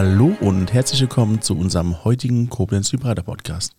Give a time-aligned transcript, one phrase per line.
[0.00, 3.72] Hallo und herzlich willkommen zu unserem heutigen Koblenz Vibrator Podcast.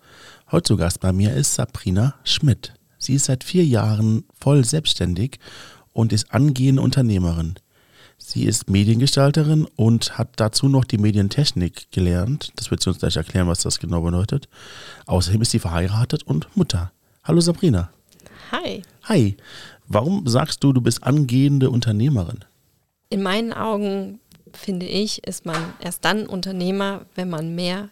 [0.51, 2.73] Heute zu Gast bei mir ist Sabrina Schmidt.
[2.97, 5.39] Sie ist seit vier Jahren voll selbstständig
[5.93, 7.55] und ist angehende Unternehmerin.
[8.17, 12.51] Sie ist Mediengestalterin und hat dazu noch die Medientechnik gelernt.
[12.57, 14.49] Das wird sie uns gleich erklären, was das genau bedeutet.
[15.05, 16.91] Außerdem ist sie verheiratet und Mutter.
[17.23, 17.91] Hallo Sabrina.
[18.51, 18.81] Hi.
[19.03, 19.37] Hi.
[19.87, 22.43] Warum sagst du, du bist angehende Unternehmerin?
[23.09, 24.19] In meinen Augen,
[24.57, 27.89] finde ich, ist man erst dann Unternehmer, wenn man mehr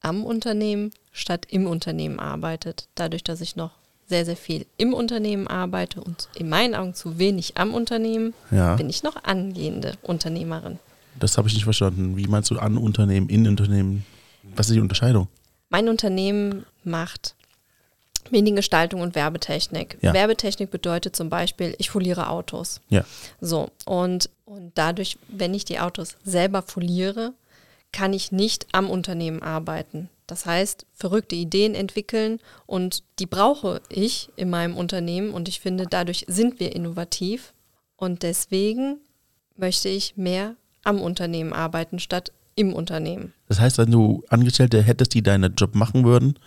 [0.00, 2.88] am Unternehmen statt im Unternehmen arbeitet.
[2.94, 3.72] Dadurch, dass ich noch
[4.06, 8.76] sehr, sehr viel im Unternehmen arbeite und in meinen Augen zu wenig am Unternehmen, Ja.
[8.76, 10.78] bin ich noch angehende Unternehmerin.
[11.18, 12.16] Das habe ich nicht verstanden.
[12.16, 14.06] Wie meinst du an Unternehmen, in Unternehmen?
[14.54, 15.28] Was ist die Unterscheidung?
[15.68, 17.34] Mein Unternehmen macht
[18.30, 19.98] Mediengestaltung und Werbetechnik.
[20.00, 20.12] Ja.
[20.12, 22.80] Werbetechnik bedeutet zum Beispiel, ich foliere Autos.
[22.88, 23.04] Ja.
[23.40, 27.32] So, und, und dadurch, wenn ich die Autos selber foliere,
[27.92, 30.10] kann ich nicht am Unternehmen arbeiten.
[30.26, 35.86] Das heißt, verrückte Ideen entwickeln und die brauche ich in meinem Unternehmen und ich finde,
[35.88, 37.54] dadurch sind wir innovativ
[37.96, 38.98] und deswegen
[39.56, 43.32] möchte ich mehr am Unternehmen arbeiten statt im Unternehmen.
[43.48, 46.38] Das heißt, wenn du Angestellte hättest, die deinen Job machen würden,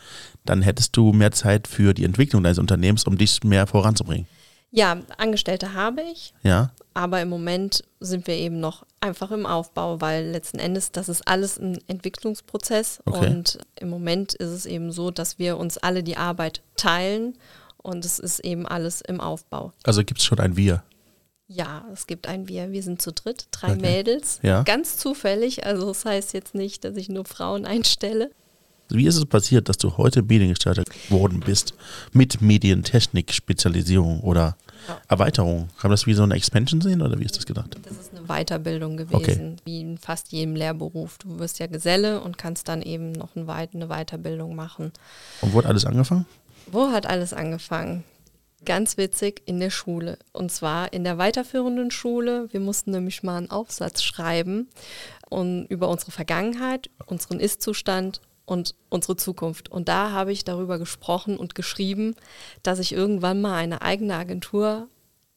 [0.45, 4.27] dann hättest du mehr Zeit für die Entwicklung deines Unternehmens, um dich mehr voranzubringen.
[4.73, 6.71] Ja, Angestellte habe ich, Ja?
[6.93, 11.27] aber im Moment sind wir eben noch einfach im Aufbau, weil letzten Endes, das ist
[11.27, 13.27] alles ein Entwicklungsprozess Okay.
[13.27, 17.37] und im Moment ist es eben so, dass wir uns alle die Arbeit teilen
[17.77, 19.73] und es ist eben alles im Aufbau.
[19.83, 20.83] Also gibt es schon ein Wir.
[21.53, 23.81] Ja, es gibt ein Wir, wir sind zu dritt, drei Okay.
[23.81, 24.63] Mädels, Ja.
[24.63, 28.31] ganz zufällig, also das heißt jetzt nicht, dass ich nur Frauen einstelle.
[28.89, 31.73] Wie ist es passiert, dass du heute Mediengestalter geworden bist
[32.13, 34.55] mit Medientechnik-Spezialisierung oder
[34.87, 34.99] Ja.
[35.07, 35.67] Erweiterung?
[35.79, 37.77] Kann man das wie so eine Expansion sehen oder wie ist das gedacht?
[37.83, 41.17] Das ist eine Weiterbildung gewesen, wie in fast jedem Lehrberuf.
[41.19, 43.45] Du wirst ja Geselle und kannst dann eben noch eine
[43.87, 44.91] Weiterbildung machen.
[45.41, 46.25] Und wo hat alles angefangen?
[46.67, 48.03] Wo hat alles angefangen?
[48.63, 50.19] Ganz witzig in der Schule.
[50.33, 52.47] Und zwar in der weiterführenden Schule.
[52.51, 54.69] Wir mussten nämlich mal einen Aufsatz schreiben
[55.29, 59.69] und über unsere Vergangenheit, unseren Ist-Zustand und unsere Zukunft.
[59.69, 62.15] Und da habe ich darüber gesprochen und geschrieben,
[62.63, 64.87] dass ich irgendwann mal eine eigene Agentur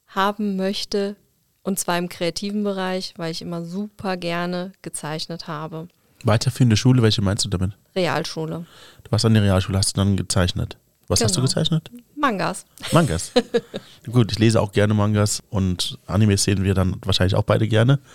[0.06, 1.16] haben möchte.
[1.62, 5.88] Und zwar im kreativen Bereich, weil ich immer super gerne gezeichnet habe.
[6.24, 7.72] Weiterführende Schule, welche meinst du damit?
[7.96, 8.66] Realschule.
[9.04, 10.76] Du warst an der Realschule, hast du dann gezeichnet.
[11.06, 11.48] Was hast du Genau.
[11.48, 11.90] gezeichnet?
[12.24, 12.64] Mangas.
[12.92, 13.32] Mangas.
[14.10, 17.98] Gut, ich lese auch gerne Mangas und Animes sehen wir dann wahrscheinlich auch beide gerne.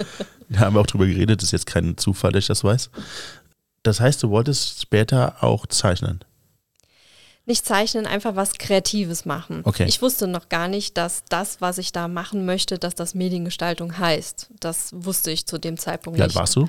[0.51, 2.89] Da haben wir auch drüber geredet, das ist jetzt kein Zufall, dass ich das weiß.
[3.83, 6.21] Das heißt, du wolltest später auch zeichnen.
[7.45, 9.61] Nicht zeichnen, einfach was Kreatives machen.
[9.63, 9.85] Okay.
[9.87, 13.99] Ich wusste noch gar nicht, dass das, was ich da machen möchte, dass das Mediengestaltung
[13.99, 14.49] heißt.
[14.59, 16.35] Das wusste ich zu dem Zeitpunkt Wie alt nicht.
[16.39, 16.67] warst du?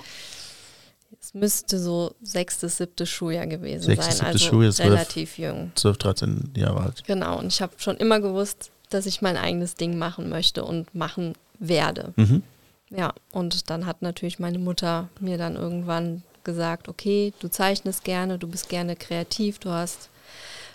[1.19, 5.72] Es müsste so sechstes, siebtes Schuljahr gewesen Sechstes, sein, siebtes also Schuljahr, relativ jung.
[5.75, 7.04] 12, 13 Jahre alt.
[7.06, 10.94] Genau, und ich habe schon immer gewusst, dass ich mein eigenes Ding machen möchte und
[10.94, 12.12] machen werde.
[12.16, 12.43] Mhm.
[12.91, 18.38] Ja, und dann hat natürlich meine Mutter mir dann irgendwann gesagt, okay, du zeichnest gerne,
[18.38, 20.09] du bist gerne kreativ, du hast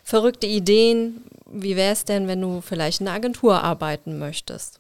[0.04, 1.24] verrückte Ideen.
[1.52, 4.80] Wie wäre es denn, wenn du vielleicht in einer Agentur arbeiten möchtest?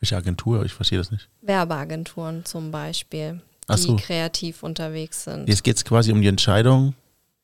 [0.00, 0.64] Welche Agentur?
[0.64, 1.28] Ich verstehe das nicht.
[1.42, 3.40] Werbeagenturen zum Beispiel,
[3.74, 3.96] die so.
[3.96, 5.48] kreativ unterwegs sind.
[5.48, 6.94] Jetzt geht es quasi um die Entscheidung,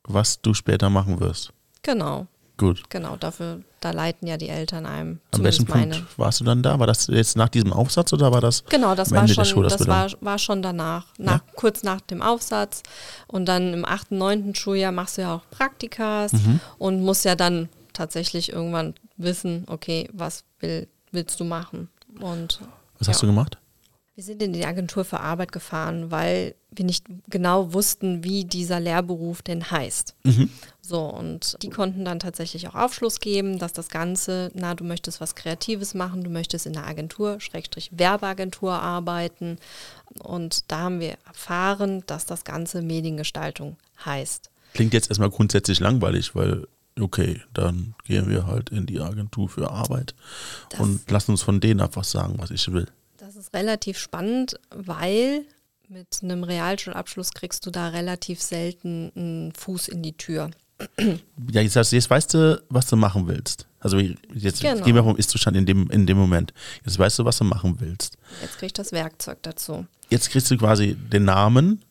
[0.04, 1.52] was du später machen wirst.
[1.82, 2.82] Genau, Gut.
[2.90, 5.18] genau, dafür, da leiten ja die Eltern einem.
[5.32, 5.96] An welchem meine.
[5.96, 6.78] Punkt warst du dann da?
[6.78, 8.64] War das jetzt nach diesem Aufsatz oder war das?
[8.66, 9.88] Genau, das war schon, das Schulausbildung?
[9.96, 12.82] war, war schon danach, nach, kurz nach dem Aufsatz.
[13.26, 16.60] Und dann im achten, neunten Schuljahr machst du ja auch Praktikas Mhm.
[16.78, 21.88] und musst ja dann tatsächlich irgendwann wissen, okay, was will, willst du machen?
[22.20, 22.60] Und
[22.98, 23.26] Was hast Ja.
[23.26, 23.58] du gemacht?
[24.14, 28.78] Wir sind in die Agentur für Arbeit gefahren, weil wir nicht genau wussten, wie dieser
[28.78, 30.14] Lehrberuf denn heißt.
[30.24, 30.50] Mhm.
[30.82, 35.22] So, und die konnten dann tatsächlich auch Aufschluss geben, dass das Ganze, na, du möchtest
[35.22, 39.56] was Kreatives machen, du möchtest in einer Agentur, Schrägstrich Werbeagentur arbeiten.
[40.18, 44.50] Und da haben wir erfahren, dass das Ganze Mediengestaltung heißt.
[44.74, 46.66] Klingt jetzt erstmal grundsätzlich langweilig, weil,
[47.00, 50.14] okay, dann gehen wir halt in die Agentur für Arbeit
[50.68, 52.88] Das- und lassen uns von denen einfach sagen, was ich will.
[53.42, 55.44] Ist relativ spannend, weil
[55.88, 60.52] mit einem Realschulabschluss kriegst du da relativ selten einen Fuß in die Tür.
[61.50, 63.66] Ja, jetzt, jetzt weißt du, was du machen willst.
[63.80, 64.84] Also jetzt Genau.
[64.84, 66.54] gehen wir vom Ist-Zustand in dem, in dem Moment.
[66.86, 68.16] Jetzt weißt du, was du machen willst.
[68.42, 69.86] Jetzt krieg ich das Werkzeug dazu.
[70.08, 71.82] Jetzt kriegst du quasi den Namen,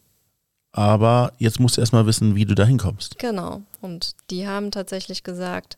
[0.72, 3.20] aber jetzt musst du erstmal wissen, wie du da hinkommst.
[3.20, 3.62] Genau.
[3.82, 5.78] Und die haben tatsächlich gesagt,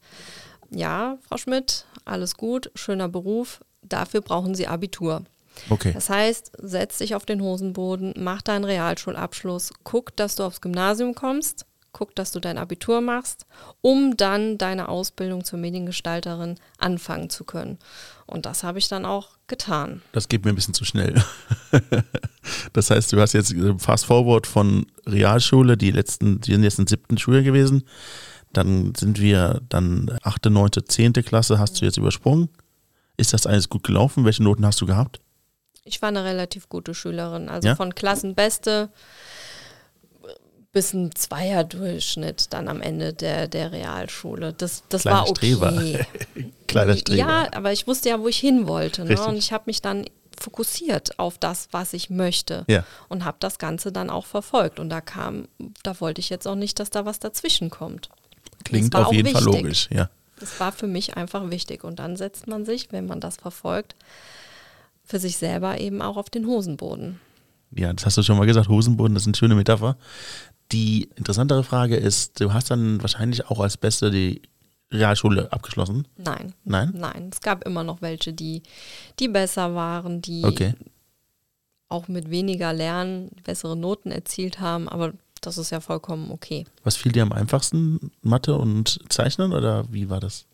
[0.70, 5.24] ja, Frau Schmidt, alles gut, schöner Beruf, dafür brauchen Sie Abitur.
[5.70, 5.92] Okay.
[5.94, 11.16] Das heißt, setz dich auf den Hosenboden, mach deinen Realschulabschluss, guck, dass du aufs Gymnasium
[11.16, 13.46] kommst, guck, dass du dein Abitur machst,
[13.82, 17.78] um dann deine Ausbildung zur Mediengestalterin anfangen zu können.
[18.26, 20.02] Und das habe ich dann auch getan.
[20.12, 21.24] Das geht mir ein bisschen zu schnell.
[22.74, 26.80] das heißt, du hast jetzt äh, Fast Forward von Realschule, die letzten, die sind jetzt
[26.80, 27.84] in siebten Schule gewesen.
[28.52, 32.50] Dann sind wir dann achte, neunte, zehnte Klasse hast du jetzt übersprungen.
[33.18, 34.26] Ist das alles gut gelaufen?
[34.26, 35.22] Welche Noten hast du gehabt?
[35.86, 37.50] Ich war eine relativ gute Schülerin.
[37.50, 37.76] Also Ja?
[37.76, 38.90] von Klassenbeste
[40.72, 44.54] bis ein Zweierdurchschnitt dann am Ende der, der Realschule.
[44.54, 45.54] Das, das Kleiner war okay.
[45.54, 45.72] Streber.
[46.68, 47.20] Kleiner Streber.
[47.20, 49.06] Ja, aber ich wusste ja, wo ich hin wollte.
[49.06, 49.22] Ne?
[49.22, 50.06] Und ich habe mich dann
[50.40, 52.66] fokussiert auf das, was ich möchte.
[52.68, 52.84] Ja.
[53.08, 54.80] Und habe das Ganze dann auch verfolgt.
[54.80, 55.48] Und da kam,
[55.84, 58.10] da wollte ich jetzt auch nicht, dass da was dazwischen kommt.
[58.64, 59.62] Klingt auf jeden Fall wichtig.
[59.62, 60.10] logisch, ja.
[60.40, 61.84] Das war für mich einfach wichtig.
[61.84, 63.96] Und dann setzt man sich, wenn man das verfolgt,
[65.04, 67.20] für sich selber eben auch auf den Hosenboden.
[67.76, 69.98] Ja, das hast du schon mal gesagt, Hosenboden, das ist eine schöne Metapher.
[70.72, 74.42] Die interessantere Frage ist, du hast dann wahrscheinlich auch als Beste die
[74.92, 76.08] Realschule abgeschlossen.
[76.18, 76.54] Nein.
[76.64, 76.94] Nein?
[76.96, 77.30] Nein.
[77.34, 78.62] Es gab immer noch welche, die,
[79.20, 80.74] die besser waren, die Okay.
[81.90, 86.66] auch mit weniger Lernen bessere Noten erzielt haben, aber das ist ja vollkommen okay.
[86.84, 88.12] Was fiel dir am einfachsten?
[88.22, 90.46] Mathe und Zeichnen oder wie war das?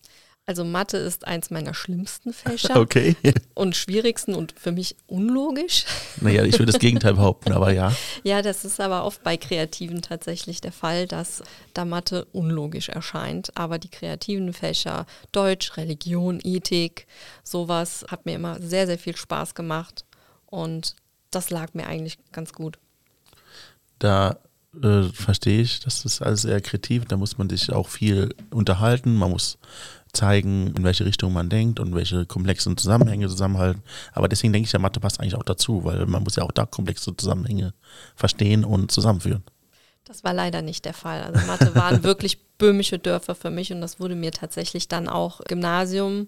[0.50, 3.16] Also Mathe ist eins meiner schlimmsten Fächer Okay.
[3.54, 5.86] und schwierigsten und für mich unlogisch.
[6.22, 7.94] naja, ich würde das Gegenteil behaupten, aber ja.
[8.24, 11.44] Ja, das ist aber oft bei Kreativen tatsächlich der Fall, dass
[11.76, 13.56] da Mathe unlogisch erscheint.
[13.56, 17.06] Aber die kreativen Fächer, Deutsch, Religion, Ethik,
[17.44, 20.04] sowas hat mir immer sehr, sehr viel Spaß gemacht.
[20.48, 20.96] Und
[21.30, 22.80] das lag mir eigentlich ganz gut.
[24.00, 24.40] Da
[24.82, 27.06] äh, verstehe ich, das ist alles sehr kreativ.
[27.06, 29.16] Da muss man sich auch viel unterhalten.
[29.16, 29.58] Man muss
[30.14, 33.84] zeigen, in welche Richtung man denkt und welche komplexen Zusammenhänge zusammenhalten.
[34.14, 36.52] Aber deswegen denke ich, ja, Mathe passt eigentlich auch dazu, weil man muss ja auch
[36.52, 37.74] da komplexe Zusammenhänge
[38.16, 39.44] verstehen und zusammenführen.
[40.06, 41.22] Das war leider nicht der Fall.
[41.22, 45.42] Also Mathe waren wirklich böhmische Dörfer für mich und das wurde mir tatsächlich dann auch
[45.42, 46.28] Gymnasium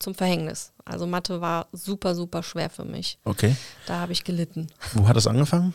[0.00, 0.72] zum Verhängnis.
[0.84, 3.18] Also Mathe war super, super schwer für mich.
[3.24, 3.54] Okay.
[3.86, 4.66] Da habe ich gelitten.
[4.94, 5.74] Wo hat das angefangen?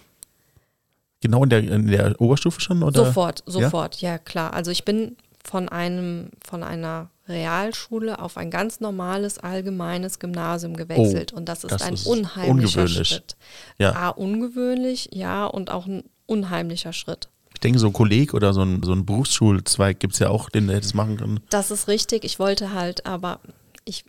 [1.26, 2.84] Genau in der, in der Oberstufe schon?
[2.84, 3.06] Oder?
[3.06, 4.18] Sofort, sofort, ja?
[4.18, 4.54] klar.
[4.54, 11.34] Also ich bin von einem, von einer Realschule auf ein ganz normales, allgemeines Gymnasium gewechselt.
[11.34, 13.08] und das ist Oh, das ein ist unheimlicher ungewöhnlich.
[13.10, 13.36] Schritt.
[13.80, 13.94] Ja.
[13.96, 17.30] A, ungewöhnlich, ja, und auch ein unheimlicher Schritt.
[17.54, 20.50] Ich denke, so ein Kolleg oder so ein, so ein Berufsschulzweig gibt es ja auch,
[20.50, 21.40] den du hättest machen können.
[21.50, 22.24] Das ist richtig.
[22.26, 23.40] Ich wollte halt, aber
[23.86, 24.04] ich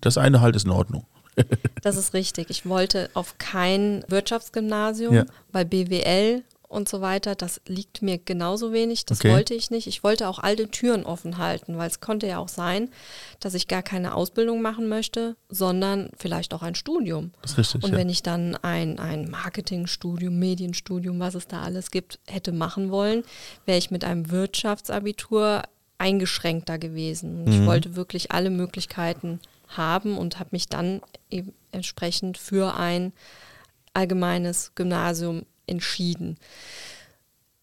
[0.00, 1.04] Das eine halt ist in Ordnung.
[1.82, 2.50] Das ist richtig.
[2.50, 5.26] Ich wollte auf kein Wirtschaftsgymnasium, Ja.
[5.52, 9.06] weil BWL und so weiter, das liegt mir genauso wenig.
[9.06, 9.30] Das Okay.
[9.32, 9.86] wollte ich nicht.
[9.86, 12.90] Ich wollte auch alle Türen offen halten, weil es konnte ja auch sein,
[13.40, 17.30] dass ich gar keine Ausbildung machen möchte, sondern vielleicht auch ein Studium.
[17.40, 17.84] Das ist richtig.
[17.84, 17.96] Und ja.
[17.96, 23.22] wenn ich dann ein, ein Marketingstudium, Medienstudium, was es da alles gibt, hätte machen wollen,
[23.64, 25.62] wäre ich mit einem Wirtschaftsabitur
[25.96, 27.44] eingeschränkter gewesen.
[27.46, 27.66] Und ich Mhm.
[27.66, 31.00] wollte wirklich alle Möglichkeiten haben und habe mich dann
[31.30, 33.12] eben entsprechend für ein
[33.94, 36.38] allgemeines Gymnasium entschieden.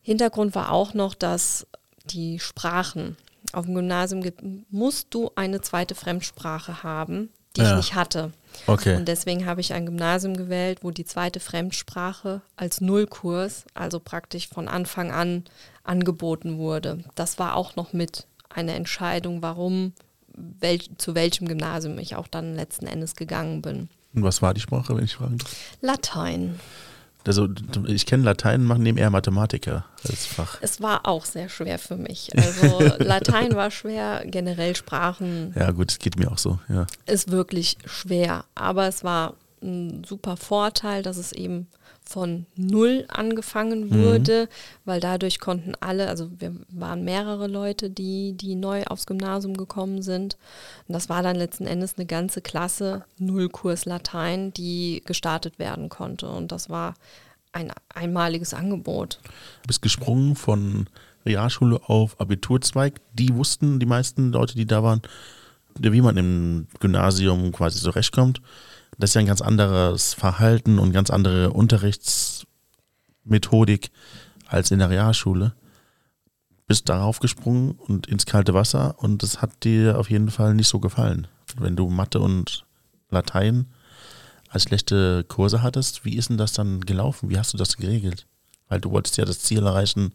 [0.02, 1.66] Hintergrund war auch noch, dass
[2.06, 3.18] die Sprachen
[3.54, 7.72] auf dem Gymnasium gibt, musst du eine zweite Fremdsprache haben, die Ja.
[7.72, 8.32] ich nicht hatte.
[8.68, 8.96] Okay.
[8.96, 14.48] Und deswegen habe ich ein Gymnasium gewählt, wo die zweite Fremdsprache als Nullkurs, also praktisch
[14.48, 15.46] von Anfang an
[15.84, 17.04] angeboten wurde.
[17.16, 19.94] Das war auch noch mit eine Entscheidung, warum,
[20.36, 23.90] welch, zu welchem Gymnasium ich auch dann letzten Endes gegangen bin.
[24.14, 25.56] Und was war die Sprache, wenn ich fragen darf?
[25.82, 26.60] Latein.
[27.28, 27.50] Also,
[27.88, 30.60] ich kenne Latein, machen nehmen eher Mathematiker als Fach.
[30.62, 32.30] Es war auch sehr schwer für mich.
[32.38, 36.86] Also Latein war schwer, generell Sprachen Ja, gut, es geht mir auch so, ja.
[37.08, 38.46] ist wirklich schwer.
[38.54, 39.34] Aber es war
[39.66, 41.68] ein super Vorteil, dass es eben
[42.08, 44.48] von null angefangen wurde,
[44.86, 50.02] weil dadurch konnten alle, also wir waren mehrere Leute, die, die neu aufs Gymnasium gekommen
[50.04, 50.38] sind.
[50.88, 56.28] Und das war dann letzten Endes eine ganze Klasse, Nullkurs Latein, die gestartet werden konnte.
[56.28, 56.94] Und das war
[57.52, 59.20] ein einmaliges Angebot.
[59.64, 60.88] Du bist gesprungen von
[61.26, 63.02] Realschule auf Abiturzweig.
[63.14, 65.02] Die wussten, die meisten Leute, die da waren,
[65.80, 68.42] wie man im Gymnasium quasi zurechtkommt.
[68.98, 73.92] Das ist ja ein ganz anderes Verhalten und ganz andere Unterrichtsmethodik
[74.48, 75.54] als in der Realschule.
[76.68, 80.68] Bist darauf gesprungen und ins kalte Wasser und das hat dir auf jeden Fall nicht
[80.68, 81.28] so gefallen.
[81.58, 82.66] Wenn du Mathe und
[83.10, 83.68] Latein
[84.50, 87.30] als schlechte Kurse hattest, wie ist denn das dann gelaufen?
[87.30, 88.26] Wie hast du das geregelt?
[88.68, 90.14] Weil du wolltest ja das Ziel erreichen,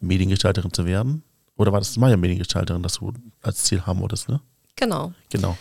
[0.00, 1.22] Mediengestalterin zu werden.
[1.56, 3.12] Oder war das mal ja Mediengestalterin, das du
[3.42, 4.40] als Ziel haben wolltest, ne?
[4.76, 5.12] Genau.
[5.30, 5.56] Genau.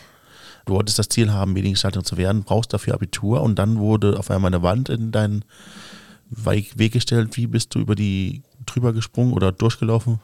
[0.67, 4.29] Du wolltest das Ziel haben, Mediengestalterin zu werden, brauchst dafür Abitur und dann wurde auf
[4.29, 5.43] einmal eine Wand in deinen
[6.29, 7.38] Weg gestellt.
[7.38, 10.19] Wie bist du über die drüber gesprungen oder durchgelaufen?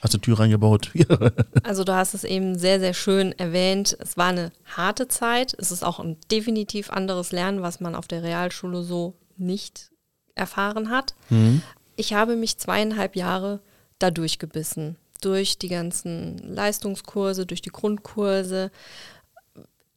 [0.00, 0.90] Hast du Tür reingebaut?
[1.62, 3.96] also du hast es eben sehr, sehr schön erwähnt.
[4.00, 5.54] Es war eine harte Zeit.
[5.58, 9.92] Es ist auch ein definitiv anderes Lernen, was man auf der Realschule so nicht
[10.34, 11.14] erfahren hat.
[11.30, 11.62] Mhm.
[11.94, 13.60] Ich habe mich zweieinhalb Jahre
[14.00, 14.96] da durchgebissen.
[15.20, 18.72] Durch die ganzen Leistungskurse, durch die Grundkurse.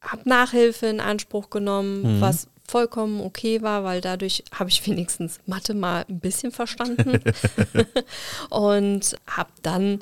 [0.06, 2.20] Habe Nachhilfe in Anspruch genommen, mhm.
[2.20, 7.20] was vollkommen okay war, weil dadurch habe ich wenigstens Mathe mal ein bisschen verstanden
[8.50, 10.00] und habe dann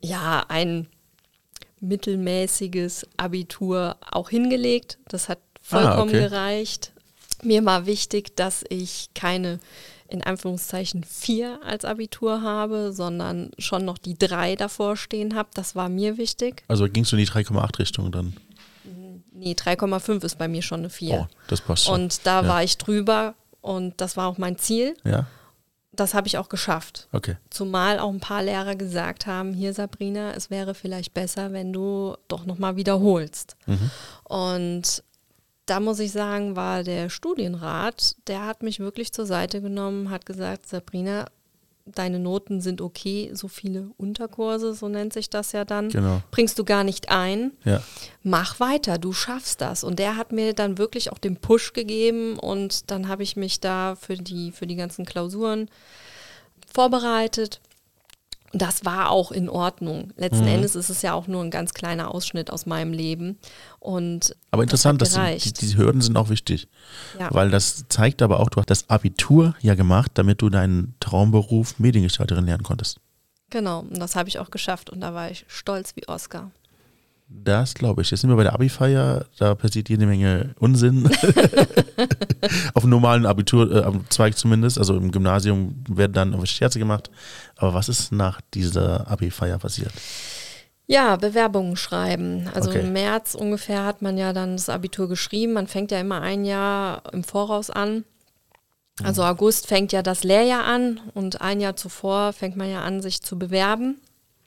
[0.00, 0.86] ja ein
[1.80, 4.98] mittelmäßiges Abitur auch hingelegt.
[5.08, 6.28] Das hat vollkommen ah, okay.
[6.28, 6.92] gereicht.
[7.42, 9.60] Mir war wichtig, dass ich keine
[10.10, 15.50] in Anführungszeichen vier als Abitur habe, sondern schon noch die drei davor stehen habe.
[15.52, 16.64] Das war mir wichtig.
[16.68, 18.34] Also gingst du in die 3,8 Richtung dann?
[19.38, 21.14] Nee, 3,5 ist bei mir schon eine 4.
[21.14, 21.94] Oh, das passt schon.
[21.94, 22.48] Und da ja.
[22.48, 24.96] war ich drüber und das war auch mein Ziel.
[25.04, 25.26] Ja.
[25.92, 27.08] Das habe ich auch geschafft.
[27.12, 27.36] Okay.
[27.50, 32.16] Zumal auch ein paar Lehrer gesagt haben, hier Sabrina, es wäre vielleicht besser, wenn du
[32.28, 33.56] doch nochmal wiederholst.
[33.66, 33.90] Mhm.
[34.24, 35.02] Und
[35.66, 40.24] da muss ich sagen, war der Studienrat, der hat mich wirklich zur Seite genommen, hat
[40.24, 41.26] gesagt, Sabrina,
[41.94, 46.22] deine Noten sind okay, so viele Unterkurse, so nennt sich das ja dann, genau.
[46.30, 47.52] bringst du gar nicht ein.
[47.64, 47.82] Ja.
[48.22, 49.84] Mach weiter, du schaffst das.
[49.84, 53.60] Und der hat mir dann wirklich auch den Push gegeben und dann habe ich mich
[53.60, 55.68] da für die, für die ganzen Klausuren
[56.72, 57.60] vorbereitet
[58.52, 60.12] das war auch in Ordnung.
[60.16, 60.48] Letzten mhm.
[60.48, 63.38] Endes ist es ja auch nur ein ganz kleiner Ausschnitt aus meinem Leben.
[63.78, 66.68] Und aber interessant, dass die, die, Hürden sind auch wichtig.
[67.18, 67.28] Ja.
[67.32, 71.78] Weil das zeigt aber auch, du hast das Abitur ja gemacht, damit du deinen Traumberuf
[71.78, 73.00] Mediengestalterin lernen konntest.
[73.50, 76.50] Genau, und das habe ich auch geschafft und da war ich stolz wie Oscar.
[77.30, 78.10] Das glaube ich.
[78.10, 81.06] Jetzt sind wir bei der Abi-Feier, da passiert jede Menge Unsinn.
[82.74, 87.10] Auf dem normalen Abiturzweig äh, zumindest, also im Gymnasium werden dann Scherze gemacht.
[87.56, 89.92] Aber was ist nach dieser Abi-Feier passiert?
[90.86, 92.48] Ja, Bewerbungen schreiben.
[92.54, 92.80] Also okay.
[92.80, 95.52] im März ungefähr hat man ja dann das Abitur geschrieben.
[95.52, 98.04] Man fängt ja immer ein Jahr im Voraus an.
[99.02, 99.28] Also mhm.
[99.28, 103.22] August fängt ja das Lehrjahr an und ein Jahr zuvor fängt man ja an, sich
[103.22, 104.00] zu bewerben.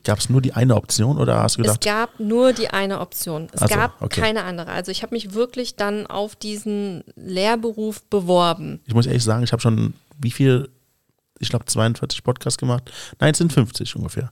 [0.03, 1.85] Gab es nur die eine Option oder hast du gedacht?
[1.85, 3.49] Es gab nur die eine Option.
[3.53, 4.21] Es also, gab okay.
[4.21, 4.71] keine andere.
[4.71, 8.79] Also ich habe mich wirklich dann auf diesen Lehrberuf beworben.
[8.85, 10.69] Ich muss ehrlich sagen, ich habe schon wie viel,
[11.39, 12.91] ich glaube 42 Podcasts gemacht.
[13.19, 14.31] Nein, es sind 50 ungefähr.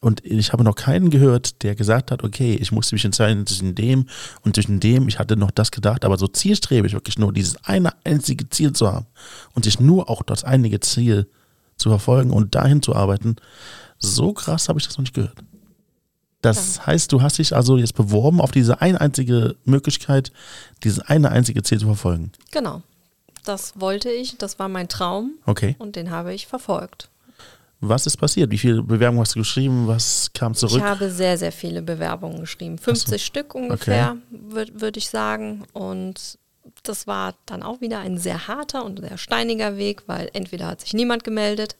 [0.00, 3.74] Und ich habe noch keinen gehört, der gesagt hat, okay, ich musste mich entscheiden zwischen
[3.74, 4.06] dem
[4.42, 5.08] und zwischen dem.
[5.08, 8.92] Ich hatte noch das gedacht, aber so zielstrebig, wirklich nur dieses eine einzige Ziel zu
[8.92, 9.06] haben
[9.54, 11.26] und sich nur auch das einige Ziel
[11.78, 13.36] zu verfolgen und dahin zu arbeiten
[13.98, 15.42] so krass habe ich das noch nicht gehört.
[16.44, 16.86] Das ja.
[16.86, 20.30] heißt, du hast dich also jetzt beworben auf diese eine einzige Möglichkeit,
[20.82, 22.32] dieses eine einzige Ziel zu verfolgen.
[22.50, 22.82] Genau.
[23.44, 25.32] Das wollte ich, das war mein Traum.
[25.46, 25.74] Okay.
[25.78, 27.08] Und den habe ich verfolgt.
[27.80, 28.50] Was ist passiert?
[28.50, 29.86] Wie viele Bewerbungen hast du geschrieben?
[29.86, 30.78] Was kam zurück?
[30.78, 32.78] Ich habe sehr, sehr viele Bewerbungen geschrieben.
[32.78, 33.18] 50 so.
[33.18, 34.40] Stück ungefähr, okay.
[34.48, 35.64] würde würd ich sagen.
[35.72, 36.38] Und
[36.82, 40.80] das war dann auch wieder ein sehr harter und sehr steiniger Weg, weil entweder hat
[40.80, 41.76] sich niemand gemeldet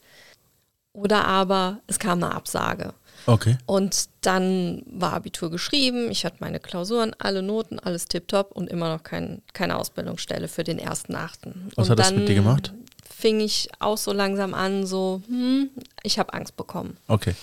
[0.94, 2.94] oder aber es kam eine Absage.
[3.26, 3.56] Okay.
[3.66, 8.94] Und dann war Abitur geschrieben, ich hatte meine Klausuren, alle Noten, alles tipptopp und immer
[8.94, 11.70] noch kein, keine Ausbildungsstelle für den ersten Achten.
[11.74, 12.72] Was und hat das mit dir gemacht?
[13.04, 15.70] Fing ich auch so langsam an, so, hm,
[16.02, 16.96] ich habe Angst bekommen.
[17.08, 17.34] Okay.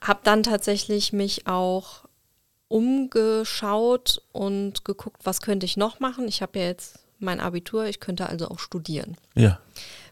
[0.00, 2.02] Hab dann tatsächlich mich auch
[2.68, 6.26] umgeschaut und geguckt, was könnte ich noch machen.
[6.26, 9.16] Ich habe ja jetzt mein Abitur, ich könnte also auch studieren.
[9.34, 9.58] Ja.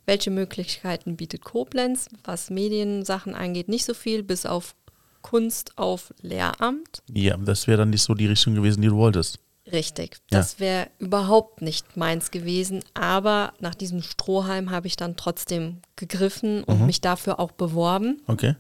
[0.07, 2.09] Welche Möglichkeiten bietet Koblenz?
[2.25, 4.75] Was Mediensachen angeht, nicht so viel, bis auf
[5.23, 7.03] Kunst auf Lehramt.
[7.13, 9.39] Ja, das wäre dann nicht so die Richtung gewesen, die du wolltest.
[9.71, 10.61] Richtig, das ja.
[10.61, 16.81] wäre überhaupt nicht meins gewesen, aber nach diesem Strohhalm habe ich dann trotzdem gegriffen und
[16.81, 16.87] mhm.
[16.87, 18.21] mich dafür auch beworben.
[18.27, 18.57] Okay.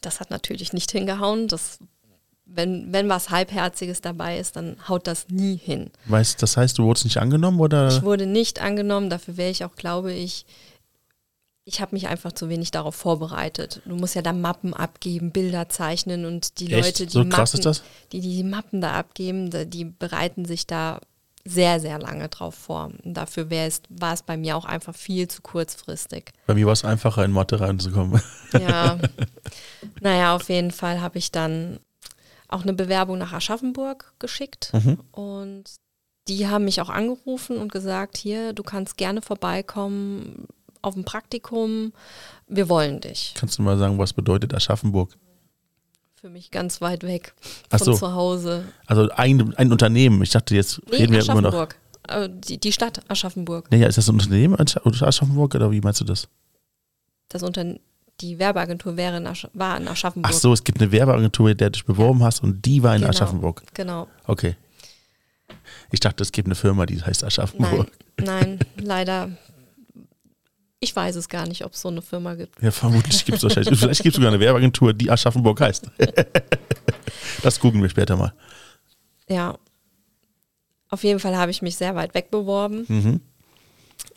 [0.00, 1.78] Das hat natürlich nicht hingehauen, das
[2.54, 5.90] wenn, wenn was Halbherziges dabei ist, dann haut das nie hin.
[6.06, 7.88] Weißt das heißt, du wurdest nicht angenommen oder?
[7.88, 10.46] Ich wurde nicht angenommen, dafür wäre ich auch, glaube ich,
[11.64, 13.82] ich habe mich einfach zu wenig darauf vorbereitet.
[13.84, 16.84] Du musst ja da Mappen abgeben, Bilder zeichnen und die Echt?
[16.84, 17.76] Leute, die, so Mappen,
[18.12, 21.00] die die Mappen da abgeben, die bereiten sich da
[21.44, 22.90] sehr, sehr lange drauf vor.
[23.04, 26.32] Und dafür es, war es bei mir auch einfach viel zu kurzfristig.
[26.46, 28.20] Bei mir war es einfacher, in Mathe reinzukommen.
[28.52, 28.98] Ja.
[30.00, 31.80] naja, auf jeden Fall habe ich dann
[32.52, 35.00] auch eine Bewerbung nach Aschaffenburg geschickt mhm.
[35.12, 35.64] und
[36.28, 40.46] die haben mich auch angerufen und gesagt, hier, du kannst gerne vorbeikommen
[40.80, 41.92] auf ein Praktikum,
[42.46, 43.34] wir wollen dich.
[43.36, 45.16] Kannst du mal sagen, was bedeutet Aschaffenburg?
[46.22, 47.34] für mich ganz weit weg
[47.68, 47.94] von so.
[47.94, 48.64] zu Hause.
[48.86, 50.22] Also ein, ein Unternehmen.
[50.22, 51.52] Ich dachte, jetzt Nee, reden wir immer noch.
[51.52, 51.76] Aschaffenburg.
[52.08, 53.68] Äh, Die, die Stadt Aschaffenburg.
[53.72, 56.28] Nee, ja, ist das ein Unternehmen in Aschaffenburg oder wie meinst du das?
[57.28, 57.74] Das Unter
[58.22, 60.32] die Werbeagentur wäre in Asch war in Aschaffenburg.
[60.32, 62.94] Ach so, es gibt eine Werbeagentur, in der du dich beworben hast und die war
[62.94, 63.10] in Genau.
[63.10, 63.62] Aschaffenburg.
[63.74, 64.08] Genau.
[64.26, 64.56] Okay.
[65.90, 67.88] Ich dachte, es gibt eine Firma, die heißt Nein, Aschaffenburg.
[68.18, 69.30] nein, leider.
[70.80, 72.60] Ich weiß es gar nicht, ob es so eine Firma gibt.
[72.62, 73.78] Ja, vermutlich gibt es wahrscheinlich.
[73.78, 75.88] Vielleicht gibt es sogar eine Werbeagentur, die Aschaffenburg heißt.
[77.42, 78.32] das googeln wir später mal.
[79.28, 79.56] Ja.
[80.88, 83.20] Auf jeden Fall habe ich mich sehr weit weg beworben, Mhm.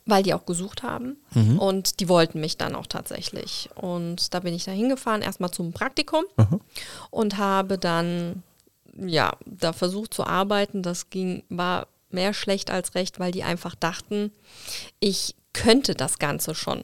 [0.06, 1.18] Weil die auch gesucht haben.
[1.34, 1.60] Mhm.
[1.60, 3.70] Und die wollten mich dann auch tatsächlich.
[3.76, 6.60] Und da bin ich da hingefahren, erstmal zum Praktikum Aha.
[7.10, 8.44] und habe dann,
[8.96, 10.84] ja, da versucht zu arbeiten.
[10.84, 14.32] Das ging, war mehr schlecht als recht, weil die einfach dachten,
[15.00, 16.84] ich könnte das Ganze schon.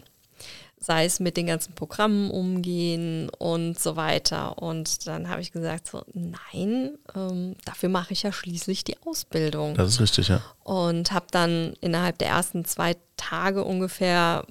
[0.84, 4.58] Sei es mit den ganzen Programmen umgehen und so weiter.
[4.58, 9.76] Und dann habe ich gesagt, so, nein, ähm, dafür mache ich ja schließlich die Ausbildung
[9.76, 10.42] Das ist richtig, ja.
[10.64, 14.44] und habe dann innerhalb der ersten zwei Tage ungefähr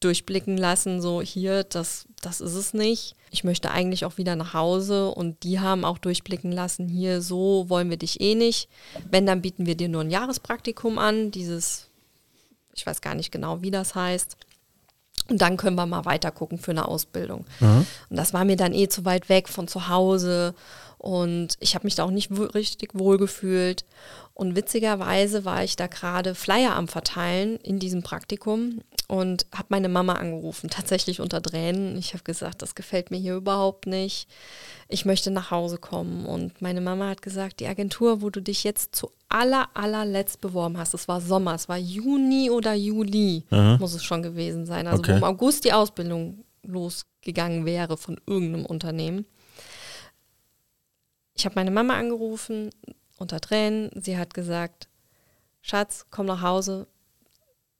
[0.00, 3.14] durchblicken lassen, so hier, das, das ist es nicht.
[3.30, 7.68] Ich möchte eigentlich auch wieder nach Hause und die haben auch durchblicken lassen, hier, so
[7.68, 8.68] wollen wir dich eh nicht.
[9.10, 11.88] Wenn, dann bieten wir dir nur ein Jahrespraktikum an, dieses,
[12.74, 14.36] ich weiß gar nicht genau, wie das heißt.
[15.28, 17.44] Und dann können wir mal weiter gucken für eine Ausbildung.
[17.60, 17.86] Mhm.
[18.10, 20.54] Und das war mir dann eh zu weit weg von zu Hause
[21.06, 23.84] und ich habe mich da auch nicht richtig wohl gefühlt.
[24.34, 29.88] Und witzigerweise war ich da gerade Flyer am Verteilen in diesem Praktikum und habe meine
[29.88, 31.96] Mama angerufen, tatsächlich unter Tränen.
[31.96, 34.26] Ich habe gesagt, das gefällt mir hier überhaupt nicht.
[34.88, 36.26] Ich möchte nach Hause kommen.
[36.26, 40.76] Und meine Mama hat gesagt, die Agentur, wo du dich jetzt zu aller, allerletzt beworben
[40.76, 43.76] hast, es war Sommer, es war Juni oder Juli, Aha.
[43.78, 44.88] muss es schon gewesen sein.
[44.88, 45.12] Also Okay.
[45.12, 49.24] wo im August die Ausbildung losgegangen wäre von irgendeinem Unternehmen.
[51.36, 52.70] Ich habe meine Mama angerufen
[53.18, 53.90] unter Tränen.
[53.94, 54.88] Sie hat gesagt,
[55.60, 56.86] Schatz, komm nach Hause.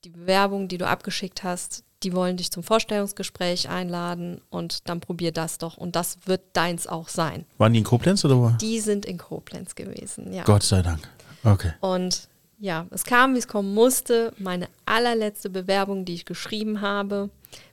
[0.03, 5.31] Die Bewerbung, die du abgeschickt hast, die wollen dich zum Vorstellungsgespräch einladen und dann probier
[5.31, 5.77] das doch.
[5.77, 7.45] Und das wird deins auch sein.
[7.57, 8.49] Waren die in Koblenz oder wo?
[8.61, 10.43] Die sind in Koblenz gewesen, ja.
[10.43, 11.09] Gott sei Dank.
[11.43, 11.73] Okay.
[11.81, 12.27] Und
[12.59, 14.33] ja, es kam, wie es kommen musste.
[14.37, 17.29] Meine allerletzte Bewerbung, die ich geschrieben habe,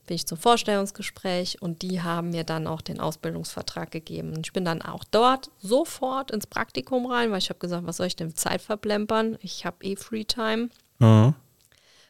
[0.07, 4.35] bin ich zum Vorstellungsgespräch und die haben mir dann auch den Ausbildungsvertrag gegeben.
[4.45, 8.07] Ich bin dann auch dort sofort ins Praktikum rein, weil ich habe gesagt, was soll
[8.07, 9.39] ich denn Zeit verplempern?
[9.41, 10.69] Ich habe eh Freetime.
[10.99, 11.35] Mhm.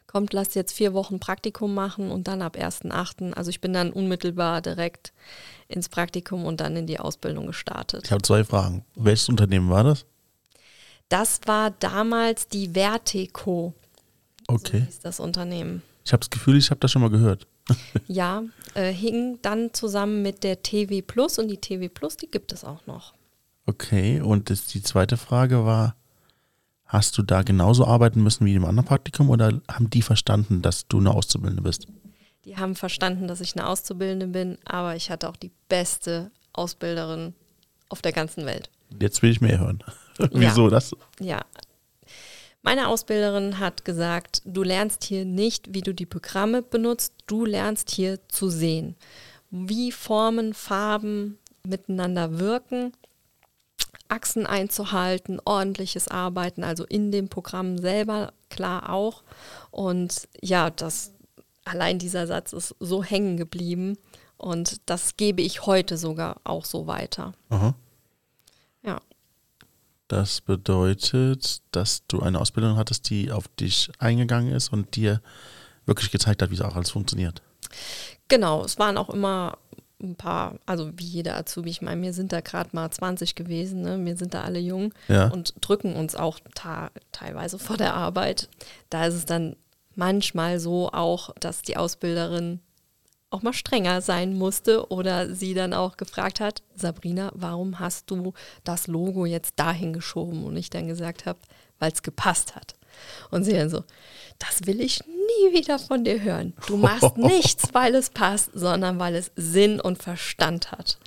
[0.06, 3.32] Kommt, lass jetzt vier Wochen Praktikum machen und dann ab 1.8.
[3.32, 5.12] Also ich bin dann unmittelbar direkt
[5.66, 8.02] ins Praktikum und dann in die Ausbildung gestartet.
[8.04, 8.84] Ich habe zwei Fragen.
[8.94, 10.06] Welches Unternehmen war das?
[11.08, 13.74] Das war damals die Verteco.
[14.48, 14.82] So Okay.
[14.86, 15.82] hieß das Unternehmen.
[16.04, 17.46] Ich habe das Gefühl, ich habe das schon mal gehört.
[18.06, 18.42] Ja,
[18.74, 22.64] äh, hing dann zusammen mit der TW Plus und die TW Plus, die gibt es
[22.64, 23.14] auch noch.
[23.66, 25.96] Okay, und das, die zweite Frage war,
[26.84, 30.86] hast du da genauso arbeiten müssen wie im anderen Praktikum oder haben die verstanden, dass
[30.86, 31.86] du eine Auszubildende bist?
[32.44, 37.34] Die haben verstanden, dass ich eine Auszubildende bin, aber ich hatte auch die beste Ausbilderin
[37.88, 38.70] auf der ganzen Welt.
[39.00, 39.82] Jetzt will ich mehr hören.
[40.32, 40.94] Wieso das?
[41.20, 41.40] Ja.
[42.64, 47.90] Meine Ausbilderin hat gesagt, du lernst hier nicht, wie du die Programme benutzt, du lernst
[47.90, 48.96] hier zu sehen,
[49.50, 52.92] wie Formen, Farben miteinander wirken,
[54.08, 59.24] Achsen einzuhalten, ordentliches Arbeiten, also in dem Programm selber, klar auch.
[59.70, 61.12] Und ja, das
[61.66, 63.98] allein dieser Satz ist so hängen geblieben
[64.38, 67.34] und das gebe ich heute sogar auch so weiter.
[67.50, 67.74] Aha.
[70.08, 75.20] Das bedeutet, dass du eine Ausbildung hattest, die auf dich eingegangen ist und dir
[75.86, 77.42] wirklich gezeigt hat, wie es auch alles funktioniert.
[78.28, 79.58] Genau, es waren auch immer
[80.02, 83.82] ein paar, also wie jeder Azubi, ich meine, mir sind da gerade mal 20 gewesen,
[83.82, 83.96] ne?
[83.96, 85.28] mir sind da alle jung Ja.
[85.28, 86.38] und drücken uns auch
[87.12, 88.48] teilweise vor der Arbeit.
[88.90, 89.56] Da ist es dann
[89.94, 92.60] manchmal so auch, dass die Ausbilderin
[93.34, 98.32] auch mal strenger sein musste oder sie dann auch gefragt hat, Sabrina, warum hast du
[98.62, 100.44] das Logo jetzt dahin geschoben?
[100.44, 101.38] Und ich dann gesagt habe,
[101.78, 102.74] weil es gepasst hat.
[103.30, 103.82] Und sie dann so,
[104.38, 106.54] das will ich nie wieder von dir hören.
[106.66, 110.98] Du machst nichts, weil es passt, sondern weil es Sinn und Verstand hat.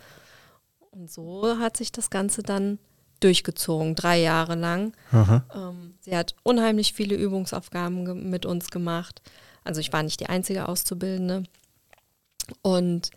[0.92, 2.80] Und so hat sich das Ganze dann
[3.20, 4.94] durchgezogen, drei Jahre lang.
[5.56, 9.22] Ähm, sie hat unheimlich viele Übungsaufgaben mit uns gemacht.
[9.63, 11.44] Also ich war nicht die einzige Auszubildende.
[12.62, 13.12] Und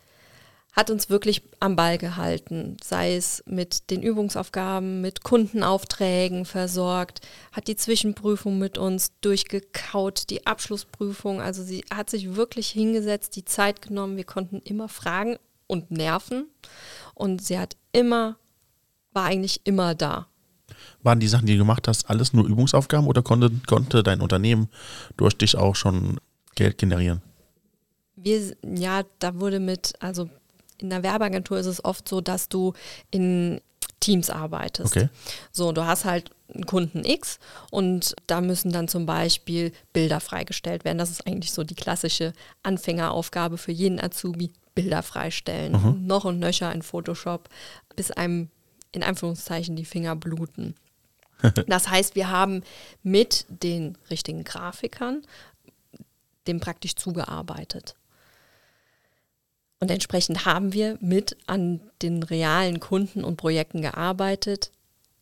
[0.72, 7.66] hat uns wirklich am Ball gehalten, sei es mit den Übungsaufgaben, mit Kundenaufträgen versorgt, hat
[7.66, 11.40] die Zwischenprüfung mit uns durchgekaut, die Abschlussprüfung.
[11.40, 14.16] Also sie hat sich wirklich hingesetzt, die Zeit genommen.
[14.16, 15.38] Wir konnten immer fragen,
[15.70, 16.46] und Nerven.
[17.14, 18.36] Und sie hat immer,
[19.12, 20.26] war eigentlich immer da.
[21.02, 24.68] Waren die Sachen, die du gemacht hast, alles nur Übungsaufgaben oder konnte, konnte dein Unternehmen
[25.16, 26.18] durch dich auch schon
[26.54, 27.22] Geld generieren?
[28.22, 30.28] Wir, ja, da wurde mit, also
[30.78, 32.72] in der Werbeagentur ist es oft so, dass du
[33.10, 33.60] in
[34.00, 34.96] Teams arbeitest.
[34.96, 35.08] Okay.
[35.52, 37.38] So, du hast halt einen Kunden X
[37.70, 40.98] und da müssen dann zum Beispiel Bilder freigestellt werden.
[40.98, 44.50] Das ist eigentlich so die klassische Anfängeraufgabe für jeden Azubi.
[44.74, 46.06] Bilder freistellen, Mhm.
[46.06, 47.48] noch und nöcher in Photoshop,
[47.96, 48.48] bis einem
[48.92, 50.74] in Anführungszeichen die Finger bluten.
[51.66, 52.62] Das heißt, wir haben
[53.02, 55.22] mit den richtigen Grafikern
[56.46, 57.94] dem praktisch zugearbeitet.
[59.80, 64.70] Und entsprechend haben wir mit an den realen Kunden und Projekten gearbeitet.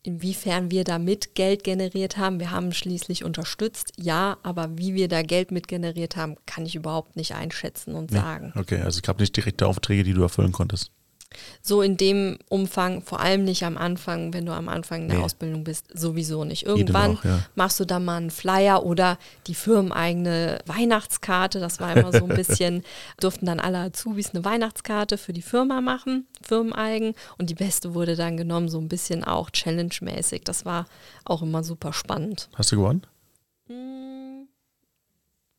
[0.03, 5.23] Inwiefern wir damit Geld generiert haben, wir haben schließlich unterstützt, ja, aber wie wir da
[5.23, 8.18] Geld mit generiert haben, kann ich überhaupt nicht einschätzen und Nee.
[8.18, 8.53] sagen.
[8.57, 10.90] Okay, also es gab nicht direkte Aufträge, die du erfüllen konntest.
[11.62, 15.18] So in dem Umfang, vor allem nicht am Anfang, wenn du am Anfang in der
[15.18, 15.24] Nee.
[15.24, 16.64] Ausbildung bist, sowieso nicht.
[16.64, 17.40] Irgendwann noch, ja.
[17.54, 21.60] machst du da mal einen Flyer oder die firmeneigene Weihnachtskarte.
[21.60, 22.82] Das war immer so ein bisschen,
[23.20, 27.14] durften dann alle Azubis eine Weihnachtskarte für die Firma machen, firmeneigen.
[27.36, 30.42] Und die beste wurde dann genommen, so ein bisschen auch challenge-mäßig.
[30.44, 30.86] Das war
[31.24, 32.48] auch immer super spannend.
[32.54, 33.02] Hast du gewonnen?
[33.66, 34.48] Hm,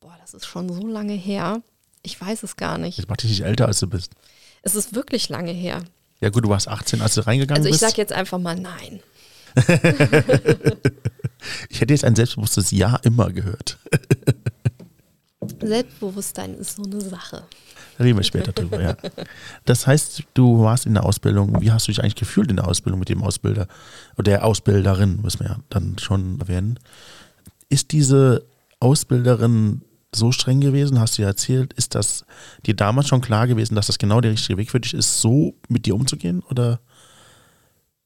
[0.01, 1.61] Boah, das ist schon so lange her.
[2.01, 2.97] Ich weiß es gar nicht.
[2.97, 4.13] Jetzt mach dich nicht älter, als du bist.
[4.61, 5.83] Es ist wirklich lange her.
[6.21, 7.81] Ja gut, du warst 18, als du reingegangen Also ich bist.
[7.81, 8.99] sag jetzt einfach mal nein.
[11.69, 13.77] ich hätte jetzt ein selbstbewusstes Ja immer gehört.
[15.61, 17.43] Selbstbewusstsein ist so eine Sache.
[17.97, 18.95] Da reden wir später drüber, ja.
[19.65, 21.61] Das heißt, du warst in der Ausbildung.
[21.61, 23.67] Wie hast du dich eigentlich gefühlt in der Ausbildung mit dem Ausbilder
[24.15, 26.79] oder der Ausbilderin, müssen wir ja dann schon erwähnen.
[27.67, 28.45] Ist diese
[28.79, 29.81] Ausbilderin
[30.13, 32.25] so streng gewesen, hast du ja erzählt, ist das
[32.65, 35.55] dir damals schon klar gewesen, dass das genau der richtige Weg für dich ist, so
[35.67, 36.41] mit dir umzugehen?
[36.49, 36.79] Oder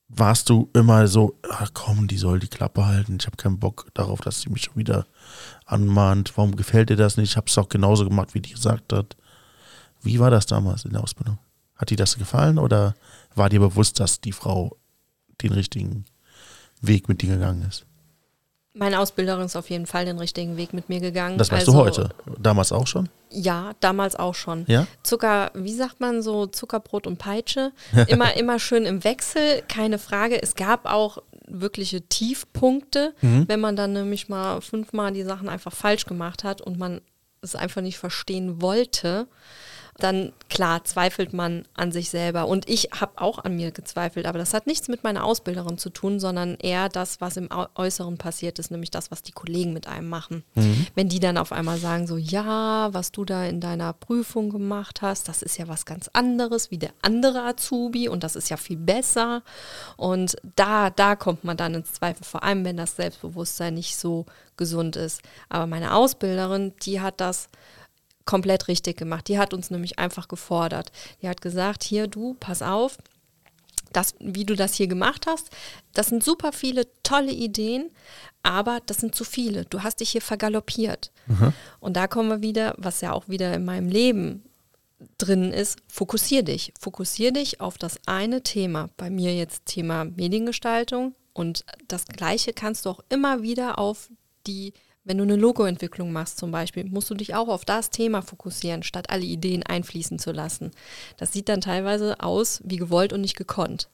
[0.10, 3.88] warst du immer so, ach komm, die soll die Klappe halten, ich habe keinen Bock
[3.94, 5.08] darauf, dass sie mich schon wieder
[5.66, 7.32] anmahnt, warum gefällt dir das nicht?
[7.32, 9.16] Ich habe es auch genauso gemacht, wie die gesagt hat.
[10.02, 11.40] Wie war das damals in der Ausbildung?
[11.76, 12.94] Hat dir das gefallen oder
[13.36, 14.78] war dir bewusst, dass die Frau
[15.42, 16.06] den richtigen
[16.82, 17.86] Weg mit dir gegangen ist?
[18.76, 21.38] Meine Ausbilderin ist auf jeden Fall den richtigen Weg mit mir gegangen.
[21.38, 22.10] Das weißt Also, du heute.
[22.40, 23.08] Damals auch schon?
[23.30, 24.66] Ja, damals auch schon.
[24.68, 24.88] Ja?
[25.04, 27.72] Zucker, wie sagt man so, Zuckerbrot und Peitsche.
[28.08, 30.42] Immer, immer schön im Wechsel, keine Frage.
[30.42, 33.48] Es gab auch wirkliche Tiefpunkte, Mhm.
[33.48, 37.02] wenn man dann nämlich mal fünfmal die Sachen einfach falsch gemacht hat und man
[37.42, 39.28] es einfach nicht verstehen wollte.
[39.98, 42.48] Dann klar zweifelt man an sich selber.
[42.48, 45.90] Und ich habe auch an mir gezweifelt, aber das hat nichts mit meiner Ausbilderin zu
[45.90, 49.88] tun, sondern eher das, was im Äußeren passiert ist, nämlich das, was die Kollegen mit
[49.88, 50.44] einem machen.
[50.96, 55.02] Wenn die dann auf einmal sagen, so ja, was du da in deiner Prüfung gemacht
[55.02, 58.58] hast, das ist ja was ganz anderes wie der andere Azubi und das ist ja
[58.58, 59.44] viel besser.
[59.98, 64.26] Und da, da kommt man dann ins Zweifel, vor allem wenn das Selbstbewusstsein nicht so
[64.58, 65.22] gesund ist.
[65.50, 67.50] Aber meine Ausbilderin, die hat das
[68.26, 69.28] komplett richtig gemacht.
[69.28, 70.92] Die hat uns nämlich einfach gefordert.
[71.22, 72.98] Die hat gesagt, hier du, pass auf,
[73.92, 75.50] das, wie du das hier gemacht hast,
[75.94, 77.92] das sind super viele tolle Ideen,
[78.42, 79.66] aber das sind zu viele.
[79.66, 81.12] Du hast dich hier vergaloppiert.
[81.80, 84.44] Und da kommen wir wieder, was ja auch wieder in meinem Leben
[85.18, 86.74] drin ist, fokussier dich.
[86.80, 88.90] Fokussier dich auf das eine Thema.
[88.98, 91.16] Bei mir jetzt Thema Mediengestaltung.
[91.34, 94.10] Und das Gleiche kannst du auch immer wieder auf
[94.46, 94.74] die,
[95.06, 98.84] wenn du eine Logoentwicklung machst zum Beispiel, musst du dich auch auf das Thema fokussieren,
[98.84, 100.72] statt alle Ideen einfließen zu lassen.
[101.18, 103.90] Das sieht dann teilweise aus wie gewollt und nicht gekonnt.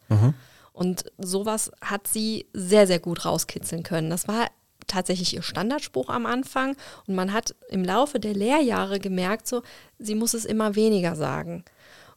[0.72, 4.10] Und sowas hat sie sehr, sehr gut rauskitzeln können.
[4.10, 4.48] Das war
[4.88, 6.76] tatsächlich ihr Standardspruch am Anfang
[7.08, 9.62] und man hat im Laufe der Lehrjahre gemerkt, so,
[9.98, 11.64] sie muss es immer weniger sagen.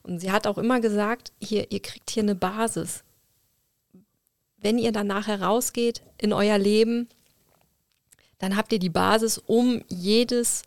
[0.01, 3.03] Und sie hat auch immer gesagt, hier, ihr kriegt hier eine Basis.
[4.57, 7.09] Wenn ihr dann nachher rausgeht in euer Leben,
[8.43, 10.63] dann habt ihr die Basis, um jedes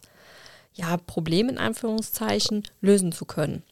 [0.73, 3.63] ja, Problem in Anführungszeichen lösen zu können.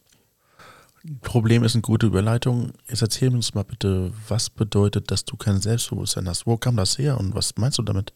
[1.23, 2.73] Problem ist eine gute Überleitung.
[2.87, 6.47] Jetzt erzähl uns mal bitte, was bedeutet, dass du kein Selbstbewusstsein hast?
[6.47, 8.13] Wo kam das her und was meinst du damit?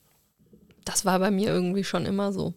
[0.84, 2.52] Das war bei mir irgendwie schon immer so.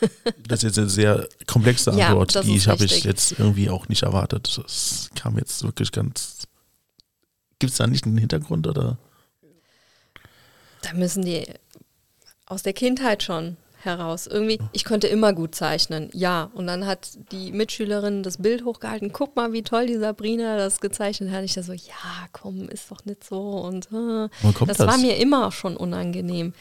[0.46, 3.88] Das ist jetzt eine sehr komplexe Ja, Antwort, das die habe ich jetzt irgendwie auch
[3.88, 4.60] nicht erwartet.
[4.62, 6.46] Das kam jetzt wirklich ganz.
[7.58, 8.98] Gibt es da nicht einen Hintergrund oder?
[10.82, 11.46] Da müssen die
[12.46, 14.26] aus der Kindheit schon heraus.
[14.26, 16.50] Irgendwie, ich konnte immer gut zeichnen, ja.
[16.54, 19.12] Und dann hat die Mitschülerin das Bild hochgehalten.
[19.12, 21.44] Guck mal, wie toll die Sabrina das gezeichnet hat.
[21.44, 23.40] Ich da so, ja, komm, ist doch nicht so.
[23.40, 24.28] Und äh,
[24.66, 24.86] das, das?
[24.86, 26.54] war mir immer schon unangenehm.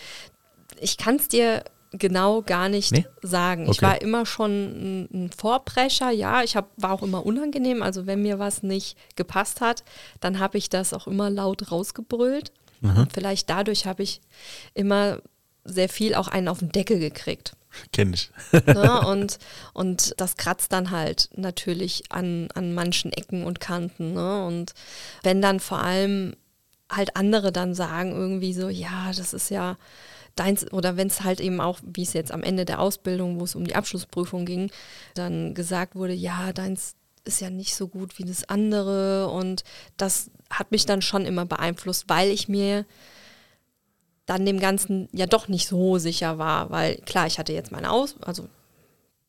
[0.80, 3.06] Ich kann es dir genau gar nicht Nee?
[3.22, 3.63] sagen.
[3.65, 3.86] Ich Okay.
[3.86, 6.43] war immer schon ein, Vorbrecher, ja.
[6.43, 7.84] Ich hab, war auch immer unangenehm.
[7.84, 9.84] Also wenn mir was nicht gepasst hat,
[10.19, 12.52] dann habe ich das auch immer laut rausgebrüllt.
[12.82, 14.19] Und vielleicht dadurch habe ich
[14.74, 15.19] immer
[15.65, 17.54] sehr viel auch einen auf den Deckel gekriegt.
[17.91, 18.30] Kenn ich.
[18.52, 19.02] Ne?
[19.08, 19.39] Und,
[19.73, 24.13] und das kratzt dann halt natürlich an, an manchen Ecken und Kanten.
[24.13, 24.45] Ne?
[24.45, 24.73] Und
[25.23, 26.36] wenn dann vor allem
[26.91, 29.78] halt andere dann sagen irgendwie so, ja, das ist ja
[30.36, 33.43] deins, oder wenn es halt eben auch, wie es jetzt am Ende der Ausbildung, wo
[33.43, 34.71] es um die Abschlussprüfung ging,
[35.15, 36.95] dann gesagt wurde, ja, deins
[37.26, 39.63] ist ja nicht so gut wie das andere und
[39.97, 42.86] das hat mich dann schon immer beeinflusst, weil ich mir
[44.25, 47.91] dann dem Ganzen ja doch nicht so sicher war, weil klar, ich hatte jetzt meine
[47.91, 48.47] Aus, also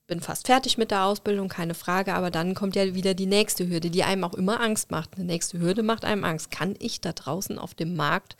[0.07, 3.69] bin fast fertig mit der Ausbildung, keine Frage, aber dann kommt ja wieder die nächste
[3.69, 5.17] Hürde, die einem auch immer Angst macht.
[5.17, 6.51] Eine nächste Hürde macht einem Angst.
[6.51, 8.37] Kann ich da draußen auf dem Markt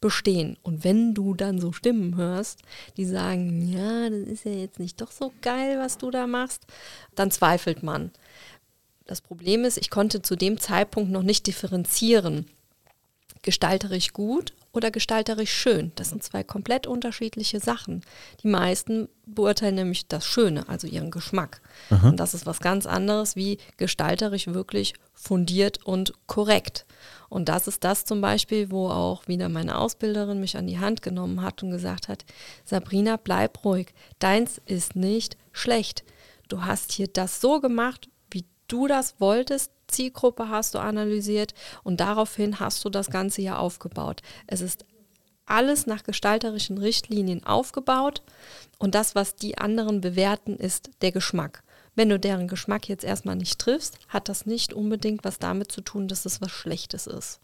[0.00, 0.56] bestehen?
[0.62, 2.62] Und wenn du dann so Stimmen hörst,
[2.96, 6.66] die sagen, ja, das ist ja jetzt nicht doch so geil, was du da machst,
[7.16, 8.12] dann zweifelt man.
[9.06, 12.46] Das Problem ist, ich konnte zu dem Zeitpunkt noch nicht differenzieren
[13.42, 15.92] gestalterisch gut oder gestalterisch schön.
[15.96, 18.02] Das sind zwei komplett unterschiedliche Sachen.
[18.42, 21.60] Die meisten beurteilen nämlich das Schöne, also ihren Geschmack.
[22.08, 26.86] Und das ist was ganz anderes wie gestalterisch wirklich fundiert und korrekt.
[27.28, 31.02] Und das ist das zum Beispiel, wo auch wieder meine Ausbilderin mich an die Hand
[31.02, 32.24] genommen hat und gesagt hat,
[32.64, 33.88] Sabrina, bleib ruhig.
[34.18, 36.04] Deins ist nicht schlecht.
[36.48, 39.72] Du hast hier das so gemacht, wie du das wolltest.
[39.90, 44.22] Zielgruppe hast du analysiert und daraufhin hast du das Ganze hier aufgebaut.
[44.46, 44.84] Es ist
[45.46, 48.22] alles nach gestalterischen Richtlinien aufgebaut
[48.78, 51.62] und das, was die anderen bewerten, ist der Geschmack.
[51.96, 55.80] Wenn du deren Geschmack jetzt erstmal nicht triffst, hat das nicht unbedingt was damit zu
[55.80, 57.40] tun, dass es was Schlechtes ist.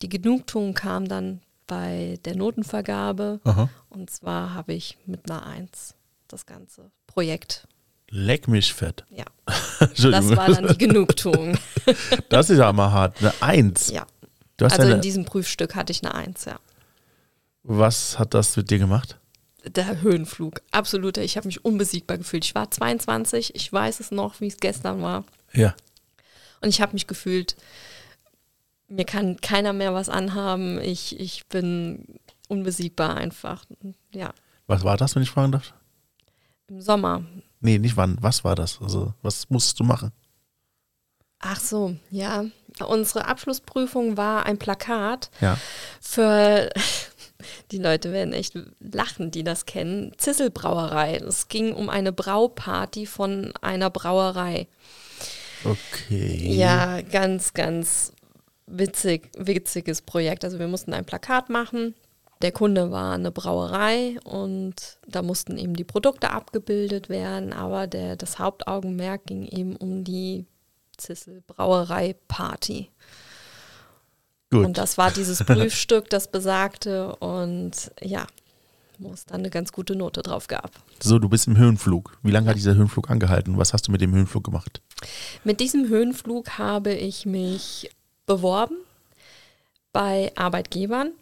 [0.00, 3.68] Die Genugtuung kam dann bei der Notenvergabe Aha.
[3.90, 5.94] und zwar habe ich mit einer Eins
[6.28, 7.68] das ganze Projekt.
[8.10, 9.04] Leck mich fett.
[9.10, 9.24] Ja,
[9.80, 10.02] das
[10.36, 11.58] war dann die Genugtuung.
[12.28, 13.16] Das ist ja mal hart.
[13.18, 13.90] Eine Eins.
[13.90, 14.06] Ja,
[14.60, 16.58] also eine, in diesem Prüfstück hatte ich eine Eins, ja.
[17.62, 19.18] was hat das mit dir gemacht?
[19.64, 21.22] Der Höhenflug, absoluter.
[21.22, 22.44] Ich habe mich unbesiegbar gefühlt.
[22.44, 25.24] Ich war 22, ich weiß es noch, wie es gestern war.
[25.54, 25.74] Ja.
[26.60, 27.56] Und ich habe mich gefühlt,
[28.88, 30.78] mir kann keiner mehr was anhaben.
[30.80, 33.64] Ich, ich bin unbesiegbar einfach.
[34.12, 34.34] Ja,
[34.66, 35.72] Was war das, wenn ich fragen darf?
[36.68, 37.24] im Sommer.
[37.60, 38.16] Nee, nicht wann.
[38.20, 38.80] Was war das?
[38.80, 40.12] Also, was musstest du machen?
[41.40, 42.44] Ach so, ja.
[42.86, 45.58] Unsere Abschlussprüfung war ein Plakat Ja.
[46.00, 46.70] für,
[47.72, 51.16] die Leute werden echt lachen, die das kennen, Zisselbrauerei.
[51.16, 54.66] Es ging um eine Brauparty von einer Brauerei.
[55.64, 56.54] Okay.
[56.54, 58.12] Ja, ganz, ganz
[58.66, 60.44] witzig, witziges Projekt.
[60.44, 61.94] Also wir mussten ein Plakat machen.
[62.42, 64.74] Der Kunde war eine Brauerei und
[65.06, 70.46] da mussten eben die Produkte abgebildet werden, aber der, das Hauptaugenmerk ging eben um die
[70.96, 72.90] Zissel Brauerei Party.
[74.50, 74.64] Gut.
[74.64, 78.26] Und das war dieses Prüfstück, das besagte und ja,
[78.98, 80.70] wo es dann eine ganz gute Note drauf gab.
[81.00, 82.18] so, du bist im Höhenflug.
[82.22, 83.58] Wie lange hat dieser Höhenflug angehalten?
[83.58, 84.80] Was hast du mit dem Höhenflug gemacht?
[85.44, 87.90] Mit diesem Höhenflug habe ich mich
[88.26, 88.76] beworben
[89.92, 91.12] bei Arbeitgebern,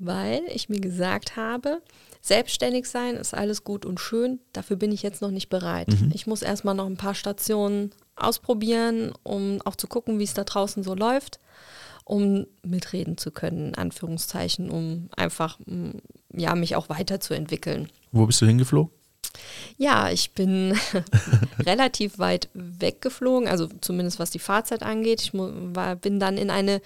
[0.00, 1.82] weil ich mir gesagt habe,
[2.22, 5.88] selbstständig sein ist alles gut und schön, dafür bin ich jetzt noch nicht bereit.
[6.12, 10.44] Ich muss erstmal noch ein paar Stationen ausprobieren, um auch zu gucken, wie es da
[10.44, 11.38] draußen so läuft,
[12.04, 15.90] um mitreden zu können, in Anführungszeichen, um einfach mm,
[16.34, 17.88] ja, mich auch weiterzuentwickeln.
[18.10, 18.92] Wo bist du hingeflogen?
[19.76, 20.76] Ja, ich bin
[21.60, 25.22] relativ weit weggeflogen, also zumindest was die Fahrzeit angeht.
[25.22, 26.80] Ich war, bin dann in eine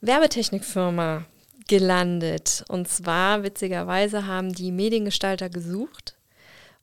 [0.00, 1.24] Werbetechnikfirma
[1.68, 2.64] gelandet.
[2.68, 6.16] Und zwar, witzigerweise, haben die Mediengestalter gesucht,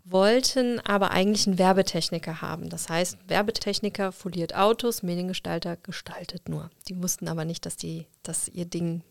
[0.04, 2.70] wollten aber eigentlich einen Werbetechniker haben.
[2.70, 6.70] Das heißt, Werbetechniker foliert Autos, Mediengestalter gestaltet nur.
[6.88, 9.04] Die wussten aber nicht, dass, die, dass ihr Ding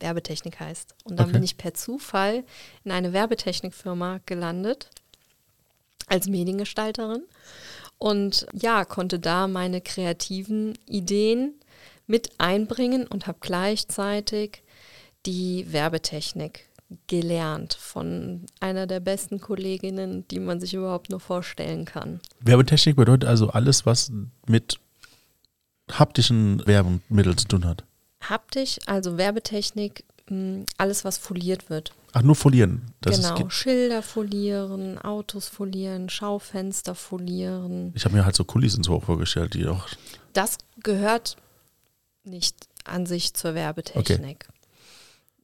[0.00, 0.94] Werbetechnik heißt.
[1.04, 1.32] Und dann Okay.
[1.34, 2.44] bin ich per Zufall
[2.84, 4.90] in eine Werbetechnikfirma gelandet
[6.06, 7.22] als Mediengestalterin
[7.96, 11.54] und ja, konnte da meine kreativen Ideen
[12.06, 14.62] mit einbringen und habe gleichzeitig
[15.26, 16.68] die Werbetechnik
[17.06, 22.20] gelernt von einer der besten Kolleginnen, die man sich überhaupt nur vorstellen kann.
[22.40, 24.12] Werbetechnik bedeutet also alles, was
[24.46, 24.78] mit
[25.90, 27.84] haptischen Werbemitteln zu tun hat.
[28.22, 31.92] Haptisch, also Werbetechnik, mh, alles was foliert wird.
[32.12, 32.82] Ach, nur folieren.
[33.00, 37.92] Das genau, Schilder folieren, Autos folieren, Schaufenster folieren.
[37.94, 39.88] ich habe mir halt so Kulissen so vorgestellt, die auch.
[40.32, 41.36] Das gehört
[42.22, 44.46] nicht an sich zur Werbetechnik.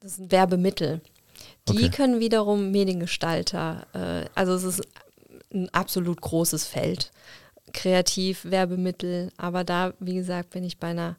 [0.00, 1.00] Das ist ein Werbemittel.
[1.68, 1.90] Die Okay.
[1.90, 4.82] können wiederum Mediengestalter, äh, also es ist
[5.52, 7.10] ein absolut großes Feld.
[7.72, 11.16] Kreativ, Werbemittel, aber da, wie gesagt, bin ich bei einer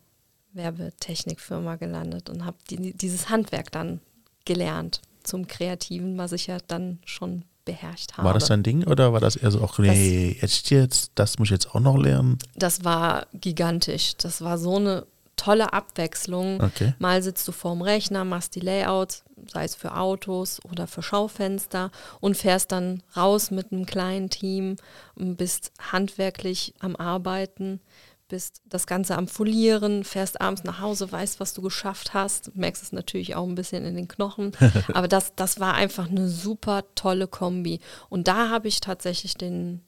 [0.53, 4.01] Werbetechnikfirma gelandet und habe die, dieses Handwerk dann
[4.45, 8.25] gelernt zum Kreativen, was ich ja dann schon beherrscht habe.
[8.25, 11.47] War das dein Ding oder war das eher so, ach nee, jetzt, jetzt, das muss
[11.47, 12.37] ich jetzt auch noch lernen?
[12.55, 14.15] das war gigantisch.
[14.17, 15.05] Das war so eine
[15.41, 16.61] tolle Abwechslung.
[16.61, 16.93] Okay.
[16.99, 21.89] Mal sitzt du vorm Rechner, machst die Layouts, sei es für Autos oder für Schaufenster
[22.19, 24.75] und fährst dann raus mit einem kleinen Team
[25.15, 27.81] und bist handwerklich am Arbeiten,
[28.27, 32.83] bist das Ganze am Folieren, fährst abends nach Hause, weißt, was du geschafft hast, merkst
[32.83, 34.51] es natürlich auch ein bisschen in den Knochen.
[34.93, 37.79] Aber das, das war einfach eine super tolle Kombi.
[38.09, 39.81] Und da habe ich tatsächlich den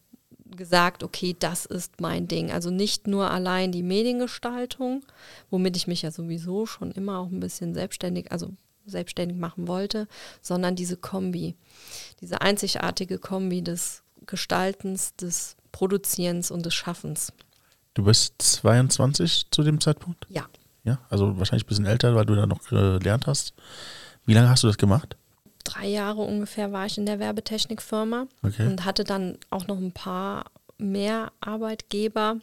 [0.55, 2.51] gesagt, okay, das ist mein Ding.
[2.51, 5.03] Also nicht nur allein die Mediengestaltung,
[5.49, 8.51] womit ich mich ja sowieso schon immer auch ein bisschen selbstständig, also
[8.85, 10.07] selbstständig machen wollte,
[10.41, 11.55] sondern diese Kombi,
[12.21, 17.33] diese einzigartige Kombi des Gestaltens, des Produzierens und des Schaffens.
[17.93, 20.25] Du bist 22 zu dem Zeitpunkt?
[20.29, 20.47] Ja,
[20.83, 23.53] Ja, also wahrscheinlich ein bisschen älter, weil du da noch gelernt hast.
[24.25, 25.15] Wie lange hast du das gemacht?
[25.63, 28.65] Drei Jahre ungefähr war ich in der Werbetechnikfirma Okay.
[28.67, 30.45] und hatte dann auch noch ein paar
[30.79, 32.37] mehr Arbeitgeber,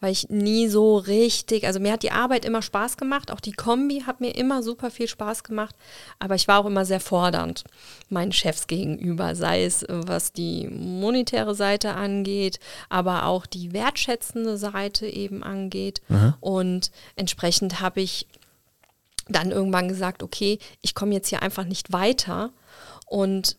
[0.00, 3.52] weil ich nie so richtig, also mir hat die Arbeit immer Spaß gemacht, auch die
[3.52, 5.76] Kombi hat mir immer super viel Spaß gemacht,
[6.18, 7.62] aber ich war auch immer sehr fordernd
[8.08, 12.58] meinen Chefs gegenüber, sei es äh, was die monetäre Seite angeht,
[12.88, 16.00] aber auch die wertschätzende Seite eben angeht
[16.40, 18.26] und entsprechend habe ich
[19.28, 22.50] dann irgendwann gesagt, okay, ich komme jetzt hier einfach nicht weiter
[23.04, 23.56] und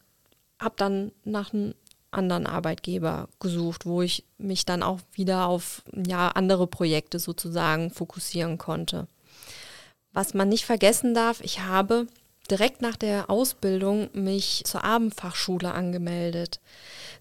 [0.59, 1.73] habe dann nach einem
[2.11, 8.57] anderen Arbeitgeber gesucht, wo ich mich dann auch wieder auf ja, andere Projekte sozusagen fokussieren
[8.57, 9.07] konnte.
[10.13, 12.07] Was man nicht vergessen darf, ich habe
[12.49, 16.59] direkt nach der Ausbildung mich zur Abendfachschule angemeldet,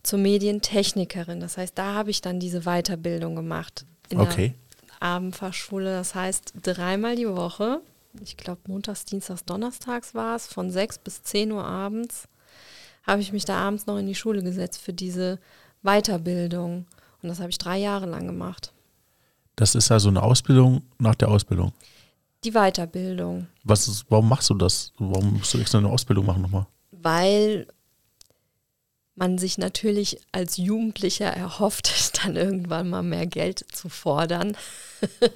[0.02, 1.40] zur Medientechnikerin.
[1.40, 3.84] Das heißt, da habe ich dann diese Weiterbildung gemacht.
[4.10, 4.54] In Okay.
[5.00, 7.80] der Abendfachschule, das heißt dreimal die Woche
[8.20, 12.28] ich glaube montags, dienstags, donnerstags war es, von 6 bis 10 Uhr abends,
[13.06, 15.38] habe ich mich da abends noch in die Schule gesetzt für diese
[15.82, 16.86] Weiterbildung.
[17.22, 18.72] Und das habe ich drei Jahre lang gemacht.
[19.56, 21.72] Das ist also eine Ausbildung nach der Ausbildung.
[22.44, 23.46] Die Weiterbildung.
[23.62, 24.92] Was ist, warum machst du das?
[24.98, 26.66] Warum musst du extra eine Ausbildung machen nochmal?
[26.90, 27.66] Weil
[29.16, 34.56] man sich natürlich als Jugendlicher erhofft, dann irgendwann mal mehr Geld zu fordern.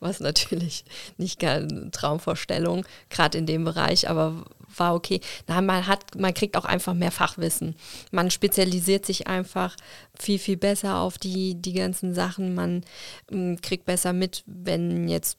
[0.00, 0.84] Was natürlich
[1.18, 4.44] nicht eine Traumvorstellung, gerade in dem Bereich, aber
[4.76, 5.20] war okay.
[5.46, 7.76] Na, man hat, man kriegt auch einfach mehr Fachwissen.
[8.10, 9.76] Man spezialisiert sich einfach
[10.18, 12.54] viel, viel besser auf die, die ganzen Sachen.
[12.54, 12.84] Man
[13.30, 15.38] m, kriegt besser mit, wenn jetzt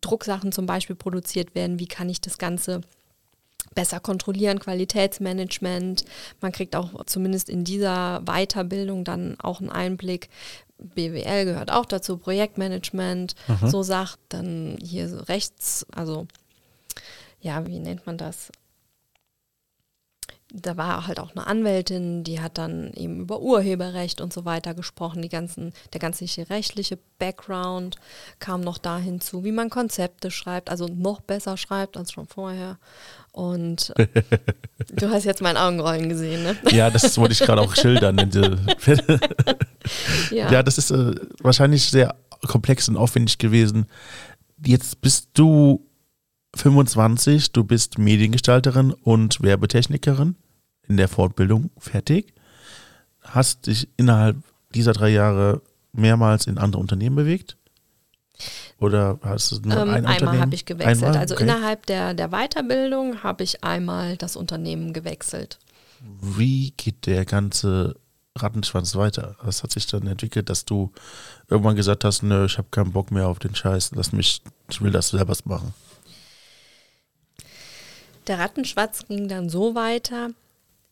[0.00, 2.80] Drucksachen zum Beispiel produziert werden, wie kann ich das Ganze
[3.74, 6.04] besser kontrollieren, Qualitätsmanagement.
[6.40, 10.28] Man kriegt auch zumindest in dieser Weiterbildung dann auch einen Einblick.
[10.78, 14.20] BWL gehört auch dazu, Projektmanagement, so Sachen.
[14.28, 16.26] Dann hier rechts, also
[17.40, 18.50] ja, wie nennt man das?
[20.54, 24.74] Da war halt auch eine Anwältin, die hat dann eben über Urheberrecht und so weiter
[24.74, 25.22] gesprochen.
[25.22, 27.96] Die ganzen, der ganze rechtliche Background
[28.38, 32.78] kam noch da hinzu, wie man Konzepte schreibt, also noch besser schreibt als schon vorher.
[33.32, 33.94] Und
[34.92, 36.56] du hast jetzt mein Augenrollen gesehen, ne?
[36.70, 38.18] Ja, das wollte ich gerade auch schildern.
[40.30, 40.62] ja.
[40.62, 42.14] das ist äh, wahrscheinlich sehr
[42.46, 43.86] komplex und aufwendig gewesen.
[44.64, 45.88] Jetzt bist du
[46.56, 50.36] 25, du bist Mediengestalterin und Werbetechnikerin
[50.92, 52.34] in der Fortbildung fertig.
[53.22, 54.36] Hast dich innerhalb
[54.74, 57.56] dieser drei Jahre mehrmals in andere Unternehmen bewegt?
[58.78, 61.02] Oder hast du nur Ähm, ein einmal habe ich gewechselt.
[61.04, 61.16] Einmal?
[61.18, 61.44] Also Okay.
[61.44, 65.58] innerhalb der, der Weiterbildung habe ich einmal das Unternehmen gewechselt.
[66.20, 67.96] Wie geht der ganze
[68.36, 69.36] Rattenschwanz weiter?
[69.42, 70.92] Was hat sich dann entwickelt, dass du
[71.48, 74.82] irgendwann gesagt hast, nö, ich habe keinen Bock mehr auf den Scheiß, lass mich, ich
[74.82, 75.72] will das selber machen.
[78.26, 80.30] Der Rattenschwanz ging dann so weiter.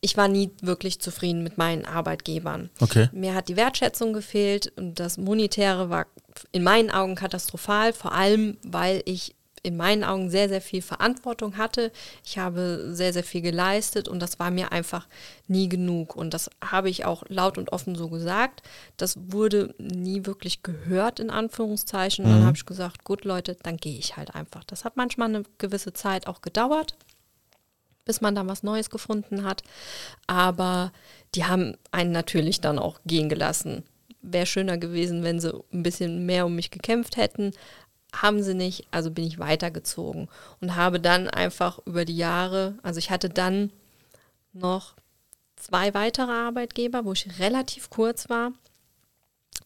[0.03, 2.71] Ich war nie wirklich zufrieden mit meinen Arbeitgebern.
[2.81, 3.09] Okay.
[3.13, 6.07] Mir hat die Wertschätzung gefehlt und das Monetäre war
[6.53, 11.57] in meinen Augen katastrophal, vor allem weil ich in meinen Augen sehr, sehr viel Verantwortung
[11.57, 11.93] hatte.
[12.25, 15.07] Ich habe sehr, sehr viel geleistet und das war mir einfach
[15.49, 16.17] nie genug.
[16.17, 18.63] Und das habe ich auch laut und offen so gesagt.
[18.97, 22.25] Das wurde nie wirklich gehört, in Anführungszeichen.
[22.25, 24.65] Dann habe ich gesagt, gut Leute, dann gehe ich halt einfach.
[24.65, 26.97] Das hat manchmal eine gewisse Zeit auch gedauert
[28.11, 29.63] bis man dann was Neues gefunden hat.
[30.27, 30.91] Aber
[31.37, 33.85] die haben einen natürlich dann auch gehen gelassen.
[34.21, 37.53] Wäre schöner gewesen, wenn sie ein bisschen mehr um mich gekämpft hätten.
[38.13, 40.29] haben sie nicht, also bin ich weitergezogen
[40.61, 43.71] und habe dann einfach über die Jahre, also ich hatte dann
[44.53, 44.95] noch
[45.55, 48.51] zwei weitere Arbeitgeber, wo ich relativ kurz war.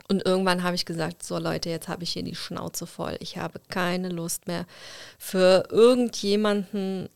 [0.09, 3.17] Und irgendwann habe ich gesagt, so Leute, jetzt habe ich hier die Schnauze voll.
[3.21, 4.67] Ich habe keine Lust mehr
[5.19, 7.09] für irgendjemanden,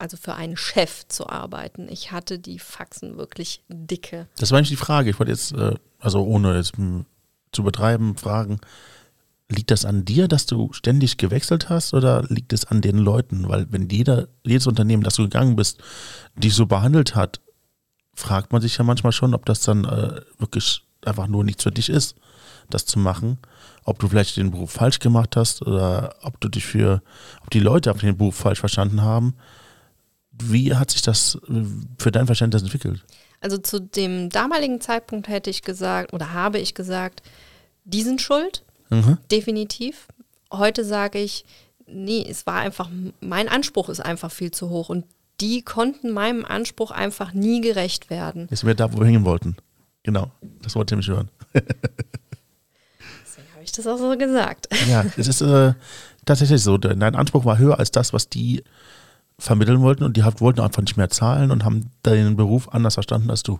[0.00, 1.88] also für einen Chef zu arbeiten.
[1.88, 4.28] Ich hatte die Faxen wirklich dicke.
[4.38, 5.10] Das war eigentlich die Frage.
[5.10, 6.74] Ich wollte jetzt, äh, also ohne jetzt
[7.52, 8.60] zu betreiben, fragen,
[9.48, 13.48] liegt das an dir, dass du ständig gewechselt hast oder liegt es an den Leuten?
[13.48, 15.82] Weil wenn jeder, jedes Unternehmen, das du gegangen bist,
[16.36, 17.40] dich so behandelt hat,
[18.14, 21.72] fragt man sich ja manchmal schon, ob das dann äh, wirklich einfach nur nichts für
[21.72, 22.16] dich ist,
[22.68, 23.38] das zu machen.
[23.84, 27.02] Ob du vielleicht den Beruf falsch gemacht hast oder ob du dich für,
[27.42, 29.34] ob die Leute auf den Beruf falsch verstanden haben.
[30.40, 31.64] Wie hat sich das äh,
[31.98, 33.04] für dein Verständnis entwickelt?
[33.40, 37.22] Also zu dem damaligen Zeitpunkt hätte ich gesagt oder habe ich gesagt,
[37.84, 39.18] die sind schuld, mhm.
[39.30, 40.08] definitiv.
[40.52, 41.44] Heute sage ich,
[41.86, 45.04] nee, es war einfach, mein Anspruch ist einfach viel zu hoch und
[45.40, 48.46] die konnten meinem Anspruch einfach nie gerecht werden.
[48.50, 49.56] Jetzt sind wir da, wo wir hängen wollten.
[50.02, 50.30] Genau,
[50.62, 51.30] das wollte ich mich hören.
[51.54, 54.68] Deswegen habe ich das auch so gesagt.
[54.88, 55.72] Ja, es ist äh,
[56.24, 56.78] tatsächlich so.
[56.78, 58.62] Dein Anspruch war höher als das, was die
[59.40, 63.30] vermitteln wollten und die wollten einfach nicht mehr zahlen und haben deinen Beruf anders verstanden
[63.30, 63.58] als du.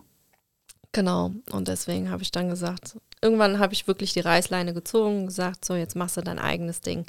[0.93, 5.27] Genau, und deswegen habe ich dann gesagt, irgendwann habe ich wirklich die Reißleine gezogen und
[5.27, 7.05] gesagt, so jetzt machst du dein eigenes Ding.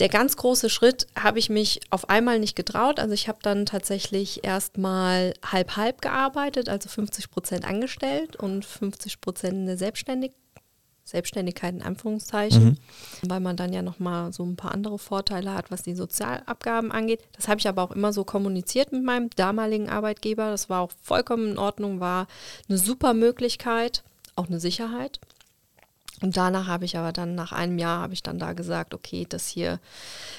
[0.00, 2.98] Der ganz große Schritt habe ich mich auf einmal nicht getraut.
[2.98, 9.54] Also ich habe dann tatsächlich erstmal halb-halb gearbeitet, also 50 Prozent angestellt und 50 Prozent
[9.54, 10.43] in der Selbstständigkeit.
[11.04, 12.78] Selbstständigkeit in Anführungszeichen, mhm.
[13.28, 17.20] weil man dann ja nochmal so ein paar andere Vorteile hat, was die Sozialabgaben angeht.
[17.32, 20.50] Das habe ich aber auch immer so kommuniziert mit meinem damaligen Arbeitgeber.
[20.50, 22.26] Das war auch vollkommen in Ordnung, war
[22.68, 24.02] eine super Möglichkeit,
[24.34, 25.20] auch eine Sicherheit.
[26.22, 29.26] Und danach habe ich aber dann, nach einem Jahr, habe ich dann da gesagt, okay,
[29.28, 29.80] das hier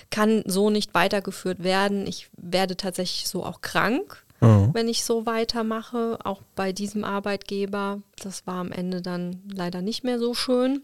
[0.10, 2.08] kann so nicht weitergeführt werden.
[2.08, 4.74] Ich werde tatsächlich so auch krank, mhm.
[4.74, 8.02] wenn ich so weitermache, auch bei diesem Arbeitgeber.
[8.22, 10.84] Das war am Ende dann leider nicht mehr so schön.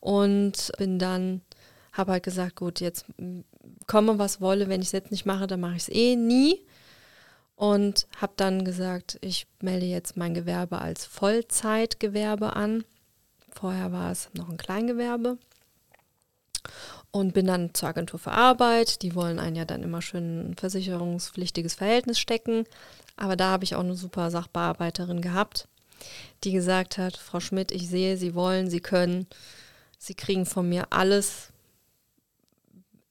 [0.00, 1.40] Und bin dann,
[1.92, 3.06] habe halt gesagt, gut, jetzt
[3.86, 6.60] komme, was wolle, wenn ich es jetzt nicht mache, dann mache ich es eh nie.
[7.56, 12.84] Und habe dann gesagt, ich melde jetzt mein Gewerbe als Vollzeitgewerbe an
[13.54, 15.38] Vorher war es noch ein Kleingewerbe.
[17.14, 19.02] Und bin dann zur Agentur für Arbeit.
[19.02, 22.64] Die wollen einen ja dann immer schön ein versicherungspflichtiges Verhältnis stecken.
[23.16, 25.68] Aber da habe ich auch eine super Sachbearbeiterin gehabt,
[26.42, 29.28] die gesagt hat, Frau Schmidt, ich sehe, Sie wollen, Sie können,
[29.96, 31.50] Sie kriegen von mir alles,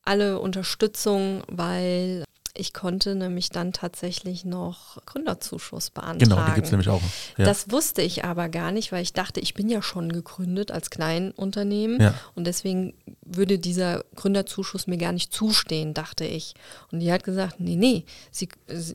[0.04, 2.26] alle Unterstützung, weil
[2.56, 6.20] ich konnte nämlich dann tatsächlich noch Gründerzuschuss beantragen.
[6.20, 7.02] Genau, die gibt es nämlich auch.
[7.38, 7.46] Ja.
[7.46, 10.92] Das wusste ich aber gar nicht, weil ich dachte, ich bin ja schon gegründet als
[10.92, 12.14] Kleinunternehmen ja.
[12.36, 12.94] und deswegen
[13.24, 16.54] würde dieser Gründerzuschuss mir gar nicht zustehen, dachte ich.
[16.92, 18.50] Und die hat gesagt, nee, nee, sie,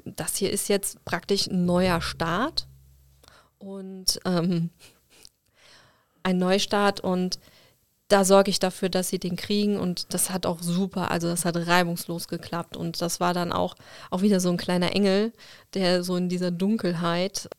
[0.04, 2.68] das hier ist jetzt praktisch ein neuer Start
[3.58, 4.70] und ähm,
[6.22, 7.40] ein Neustart und
[8.08, 11.44] da sorge ich dafür, dass sie den kriegen und das hat auch super, also das
[11.44, 13.74] hat reibungslos geklappt und das war dann auch,
[14.10, 15.32] auch wieder so ein kleiner Engel,
[15.74, 17.50] der so in dieser Dunkelheit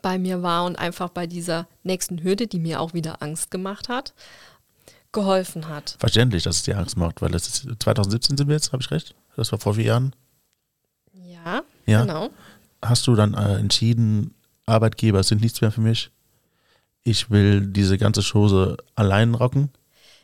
[0.00, 3.88] bei mir war und einfach bei dieser nächsten Hürde, die mir auch wieder Angst gemacht
[3.88, 4.14] hat,
[5.12, 5.96] geholfen hat.
[5.98, 8.90] Verständlich, dass es dir Angst macht, weil das ist 2017 sind wir jetzt, habe ich
[8.90, 9.14] recht?
[9.36, 10.16] Das war vor vier Jahren?
[11.12, 12.00] Ja, ja.
[12.02, 12.30] genau.
[12.82, 14.34] Hast du dann äh, entschieden,
[14.66, 16.10] Arbeitgeber sind nichts mehr für mich?
[17.04, 19.70] Ich will diese ganze Chose allein rocken.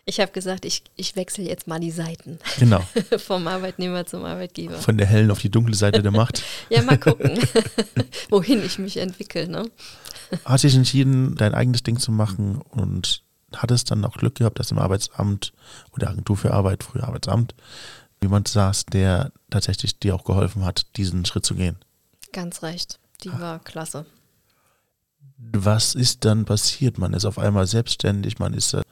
[0.06, 2.38] Ich habe gesagt, ich, ich wechsle jetzt mal die Seiten.
[2.58, 2.80] Genau.
[3.18, 4.74] Vom Arbeitnehmer zum Arbeitgeber.
[4.74, 6.42] Von der hellen auf die dunkle Seite der Macht.
[6.70, 7.38] ja, mal gucken,
[8.30, 9.46] wohin ich mich entwickle.
[9.46, 9.70] Ne?
[10.44, 13.22] Hast dich entschieden, dein eigenes Ding zu machen und
[13.54, 15.52] hattest dann auch Glück gehabt, dass im Arbeitsamt
[15.92, 17.54] oder Agentur für Arbeit, früher Arbeitsamt,
[18.22, 21.76] jemand saß, der tatsächlich dir auch geholfen hat, diesen Schritt zu gehen.
[22.32, 22.98] Ganz recht.
[23.22, 24.06] Die war klasse
[25.52, 26.98] was ist dann passiert?
[26.98, 28.82] Man ist auf einmal selbstständig, man ist äh,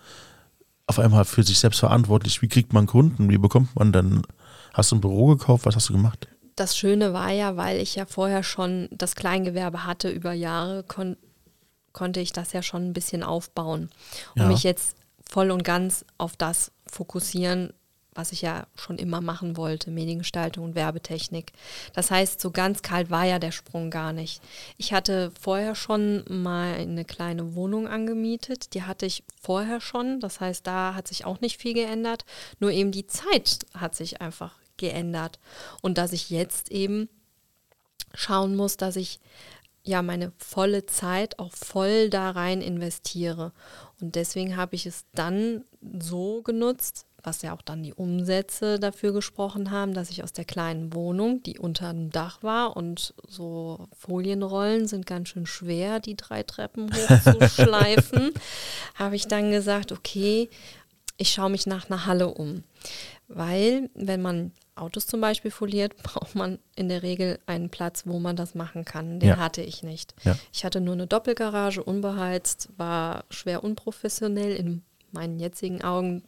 [0.86, 2.42] auf einmal für sich selbst verantwortlich.
[2.42, 3.28] Wie kriegt man Kunden?
[3.30, 4.22] Wie bekommt man dann?
[4.74, 5.66] Hast du ein Büro gekauft?
[5.66, 6.28] Was hast du gemacht?
[6.56, 11.16] Das Schöne war ja, weil ich ja vorher schon das Kleingewerbe hatte über Jahre, kon
[11.92, 13.90] konnte ich das ja schon ein bisschen aufbauen
[14.36, 14.48] und ja.
[14.48, 14.94] mich jetzt
[15.28, 17.72] voll und ganz auf das fokussieren,
[18.18, 21.52] was ich ja schon immer machen wollte, Mediengestaltung und Werbetechnik.
[21.92, 24.42] Das heißt, so ganz kalt war ja der Sprung gar nicht.
[24.76, 30.40] Ich hatte vorher schon mal eine kleine Wohnung angemietet, die hatte ich vorher schon, das
[30.40, 32.24] heißt, da hat sich auch nicht viel geändert,
[32.58, 35.38] nur eben die Zeit hat sich einfach geändert
[35.80, 37.08] und dass ich jetzt eben
[38.14, 39.20] schauen muss, dass ich
[39.84, 43.52] ja meine volle Zeit auch voll da rein investiere.
[44.00, 45.64] Und deswegen habe ich es dann
[46.00, 50.44] so genutzt, was ja auch dann die Umsätze dafür gesprochen haben, dass ich aus der
[50.44, 56.16] kleinen Wohnung, die unter dem Dach war und so Folienrollen sind ganz schön schwer, die
[56.16, 58.32] drei Treppen hochzuschleifen,
[58.94, 60.48] habe ich dann gesagt, okay,
[61.16, 62.62] ich schaue mich nach einer Halle um.
[63.26, 68.18] Weil, wenn man Autos zum Beispiel foliert, braucht man in der Regel einen Platz, wo
[68.18, 69.20] man das machen kann.
[69.20, 69.36] Den ja.
[69.36, 70.14] hatte ich nicht.
[70.24, 70.36] Ja.
[70.52, 76.22] Ich hatte nur eine Doppelgarage, unbeheizt, war schwer unprofessionell in meinen jetzigen Augen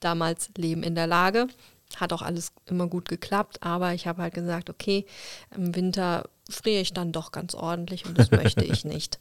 [0.00, 1.48] damals Leben in der Lage.
[1.96, 5.06] Hat auch alles immer gut geklappt, aber ich habe halt gesagt, okay,
[5.54, 9.18] im Winter friere ich dann doch ganz ordentlich und das möchte ich nicht.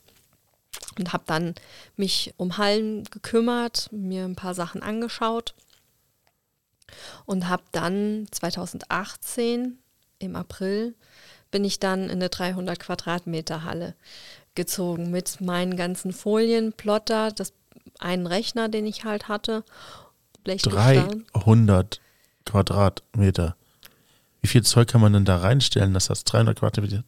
[0.97, 1.55] Und habe dann
[1.95, 5.55] mich um Hallen gekümmert, mir ein paar Sachen angeschaut
[7.25, 9.79] und habe dann 2018
[10.19, 10.95] im April
[11.51, 13.95] bin ich dann in eine 300 Quadratmeter Halle
[14.55, 17.53] gezogen mit meinen ganzen Folien, Plotter, das
[17.97, 19.63] einen Rechner, den ich halt hatte.
[20.43, 22.01] 300
[22.45, 23.55] Quadratmeter.
[24.41, 27.03] Wie viel Zeug kann man denn da reinstellen, dass das 300 Quadratmeter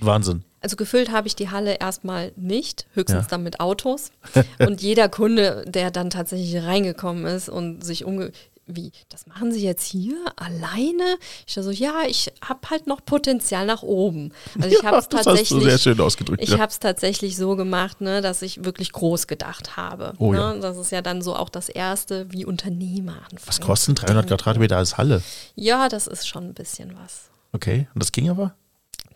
[0.00, 0.44] Wahnsinn.
[0.60, 3.28] Also gefüllt habe ich die Halle erstmal nicht, höchstens ja.
[3.30, 4.10] dann mit Autos.
[4.58, 8.32] und jeder Kunde, der dann tatsächlich reingekommen ist und sich umge
[8.68, 11.18] wie, das machen Sie jetzt hier alleine?
[11.46, 14.32] Ich so, ja, ich habe halt noch Potenzial nach oben.
[14.60, 16.42] Also ich habe es tatsächlich, sehr schön ausgedrückt.
[16.42, 16.58] Ich ja.
[16.58, 20.12] habe es tatsächlich so gemacht, ne, dass ich wirklich groß gedacht habe.
[20.18, 20.38] Oh, ne?
[20.38, 20.54] ja.
[20.54, 23.42] Das ist ja dann so auch das erste, wie Unternehmer anfangen.
[23.46, 25.22] Was kosten 300 Quadratmeter als Halle?
[25.54, 27.30] Ja, das ist schon ein bisschen was.
[27.52, 28.54] Okay, und das ging aber?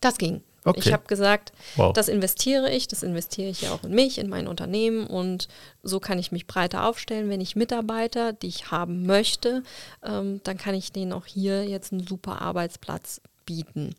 [0.01, 0.43] Das ging.
[0.65, 0.81] Okay.
[0.81, 1.93] Ich habe gesagt, wow.
[1.93, 5.49] das investiere ich, das investiere ich ja auch in mich, in mein Unternehmen und
[5.83, 7.29] so kann ich mich breiter aufstellen.
[7.29, 9.65] Wenn ich Mitarbeiter, die ich haben möchte,
[10.05, 13.97] ähm, dann kann ich denen auch hier jetzt einen super Arbeitsplatz bieten.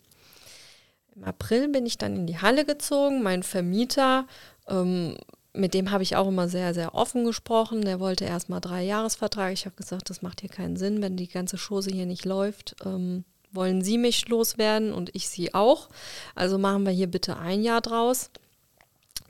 [1.15, 3.21] Im April bin ich dann in die Halle gezogen.
[3.21, 4.25] Mein Vermieter,
[4.67, 5.17] ähm,
[5.53, 7.83] mit dem habe ich auch immer sehr, sehr offen gesprochen.
[7.83, 9.53] Der wollte erstmal drei Jahresvertrag.
[9.53, 12.75] Ich habe gesagt, das macht hier keinen Sinn, wenn die ganze Chose hier nicht läuft.
[12.85, 15.89] Ähm, wollen Sie mich loswerden und ich Sie auch.
[16.35, 18.29] Also machen wir hier bitte ein Jahr draus.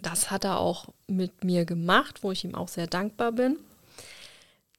[0.02, 3.58] Das hat er auch mit mir gemacht, wo ich ihm auch sehr dankbar bin.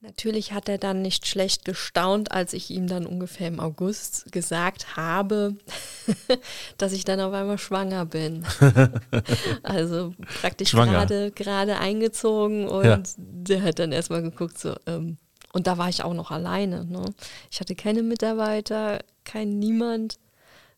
[0.05, 4.99] Natürlich hat er dann nicht schlecht gestaunt, als ich ihm dann ungefähr im August gesagt
[4.99, 5.57] habe,
[6.79, 8.45] dass ich dann auf einmal schwanger bin.
[9.63, 13.03] also praktisch gerade gerade eingezogen und ja.
[13.17, 15.17] der hat dann erstmal geguckt, so, ähm,
[15.55, 16.85] und da war ich auch noch alleine.
[16.85, 17.05] Ne?
[17.49, 20.19] Ich hatte keine Mitarbeiter, kein Niemand.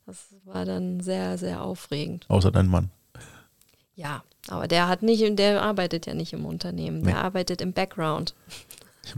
[0.04, 2.26] Das war dann sehr, sehr aufregend.
[2.28, 2.90] Außer dein Mann.
[3.94, 6.98] Ja, aber der hat nicht, der arbeitet ja nicht im Unternehmen.
[6.98, 7.06] Nee.
[7.06, 8.34] Der arbeitet im Background.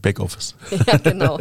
[0.01, 0.55] Backoffice.
[0.87, 1.41] ja, genau.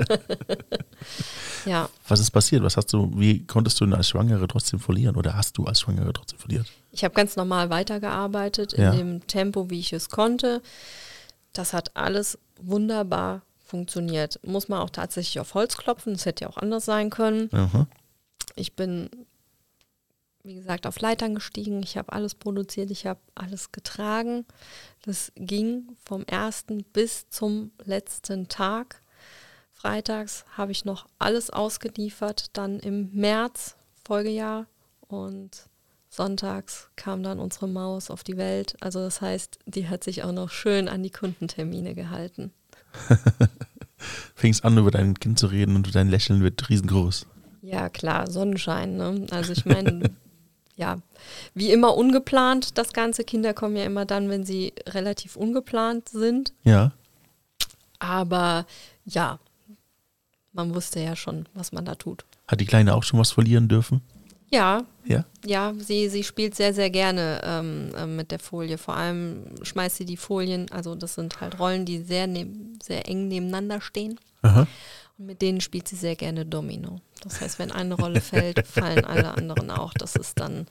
[1.66, 1.88] ja.
[2.08, 2.64] Was ist passiert?
[2.64, 6.12] Was hast du, wie konntest du als Schwangere trotzdem verlieren oder hast du als Schwangere
[6.12, 6.66] trotzdem verliert?
[6.92, 8.92] Ich habe ganz normal weitergearbeitet in ja.
[8.96, 10.64] dem Tempo, wie ich es konnte.
[11.54, 14.40] Das hat alles wunderbar funktioniert.
[14.46, 17.50] Muss man auch tatsächlich auf Holz klopfen, das hätte ja auch anders sein können.
[17.54, 17.88] Aha.
[18.56, 19.10] Ich bin,
[20.44, 24.46] wie gesagt, auf Leitern gestiegen, ich habe alles produziert, ich habe alles getragen.
[25.04, 29.02] Das ging vom ersten bis zum letzten Tag.
[29.72, 34.66] Freitags habe ich noch alles ausgeliefert, dann im März, Folgejahr
[35.02, 35.68] und
[36.10, 38.76] sonntags kam dann unsere Maus auf die Welt.
[38.80, 42.52] Also das heißt, die hat sich auch noch schön an die Kundentermine gehalten.
[44.36, 47.26] Fängst an, über dein Kind zu reden und dein Lächeln wird riesengroß.
[47.62, 48.98] Ja, klar, Sonnenschein.
[48.98, 49.26] Ne?
[49.32, 50.12] Also ich meine,
[50.76, 51.00] ja,
[51.54, 53.24] wie immer ungeplant das Ganze.
[53.24, 56.54] Kinder kommen ja immer dann, wenn sie relativ ungeplant sind.
[56.64, 56.92] Ja.
[58.00, 58.66] Aber
[59.06, 59.40] ja,
[60.54, 62.26] man wusste ja schon, was man da tut.
[62.48, 64.02] Hat die Kleine auch schon was verlieren dürfen?
[64.50, 64.86] Ja.
[65.06, 65.26] Ja?
[65.46, 68.78] Ja, sie, sie spielt sehr, sehr gerne ähm, äh, mit der Folie.
[68.78, 72.48] Vor allem schmeißt sie die Folien, also das sind halt Rollen, die sehr, ne
[72.82, 74.20] sehr eng nebeneinander stehen.
[74.42, 74.68] Aha.
[75.18, 77.02] Und mit denen spielt sie sehr gerne Domino.
[77.24, 79.94] Das heißt, wenn eine Rolle fällt, fallen alle anderen auch.
[79.94, 80.68] Das ist dann.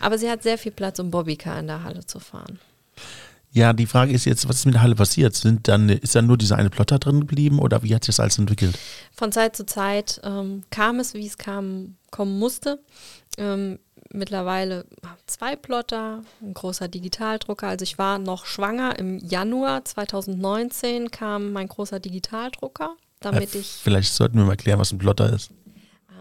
[0.00, 2.58] Aber sie hat sehr viel Platz, um Bobbycar in der Halle zu fahren.
[3.52, 5.34] Ja, die Frage ist jetzt, was ist mit der Halle passiert?
[5.34, 8.20] Sind dann, ist dann nur dieser eine Plotter drin geblieben oder wie hat sich das
[8.20, 8.78] alles entwickelt?
[9.12, 12.82] Von Zeit zu Zeit ähm, kam es, wie es kam, kommen musste.
[13.38, 13.78] Ähm,
[14.12, 14.86] mittlerweile
[15.26, 17.68] zwei Plotter, ein großer Digitaldrucker.
[17.68, 18.98] Also ich war noch schwanger.
[18.98, 23.66] Im Januar 2019 kam mein großer Digitaldrucker, damit ja, ich.
[23.66, 25.50] Vielleicht sollten wir mal erklären, was ein Plotter ist.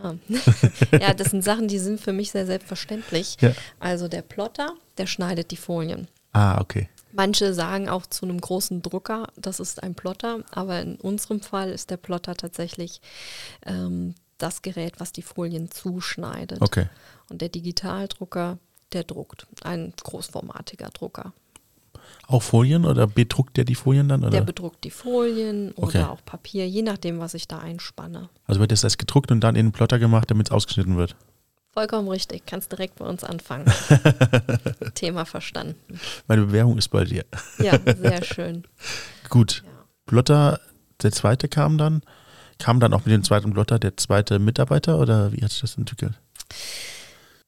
[0.01, 0.13] Ah.
[0.99, 3.37] ja, das sind Sachen, die sind für mich sehr selbstverständlich.
[3.41, 3.53] Ja.
[3.79, 6.07] Also der Plotter, der schneidet die Folien.
[6.31, 6.89] Ah, okay.
[7.11, 11.71] Manche sagen auch zu einem großen Drucker, das ist ein Plotter, aber in unserem Fall
[11.71, 13.01] ist der Plotter tatsächlich
[13.65, 16.61] ähm, das Gerät, was die Folien zuschneidet.
[16.61, 16.87] Okay.
[17.29, 18.57] Und der Digitaldrucker,
[18.93, 19.45] der druckt.
[19.63, 21.33] Ein großformatiger Drucker.
[22.27, 24.21] Auch Folien oder bedruckt der die Folien dann?
[24.21, 24.31] Oder?
[24.31, 25.99] Der bedruckt die Folien Okay.
[25.99, 28.29] oder auch Papier, je nachdem, was ich da einspanne.
[28.45, 31.15] also wird das erst gedruckt und dann in den Plotter gemacht, damit es ausgeschnitten wird.
[31.71, 33.71] Vollkommen richtig, kannst direkt bei uns anfangen.
[34.95, 35.99] Thema verstanden.
[36.27, 37.25] Meine Bewerbung ist bei dir.
[37.59, 38.63] Ja, sehr schön.
[39.29, 39.63] Gut.
[39.65, 39.71] Ja.
[40.07, 40.59] Plotter,
[41.03, 42.01] der zweite kam dann.
[42.60, 45.78] Kam dann auch mit dem zweiten Plotter der zweite Mitarbeiter oder wie hat sich das
[45.78, 46.14] entwickelt?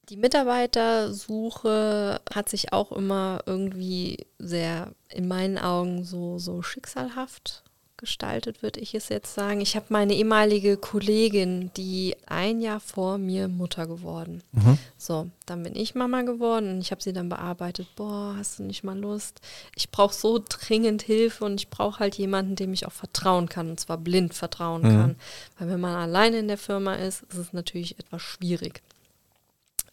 [0.10, 7.64] Die Mitarbeitersuche hat sich auch immer irgendwie sehr in meinen Augen so, so schicksalhaft
[8.02, 9.62] gestaltet, würde ich es jetzt sagen.
[9.62, 14.44] Ich habe meine ehemalige Kollegin, die ein Jahr vor mir Mutter geworden.
[14.52, 14.78] Mhm.
[14.98, 17.88] So, dann bin ich Mama geworden und ich habe sie dann bearbeitet.
[17.96, 19.40] Boah, hast du nicht mal Lust?
[19.76, 23.70] Ich brauche so dringend Hilfe und ich brauche halt jemanden, dem ich auch vertrauen kann
[23.70, 24.88] und zwar blind vertrauen Mhm.
[24.98, 25.16] kann.
[25.58, 28.82] Weil wenn man alleine in der Firma ist, ist es natürlich etwas schwierig.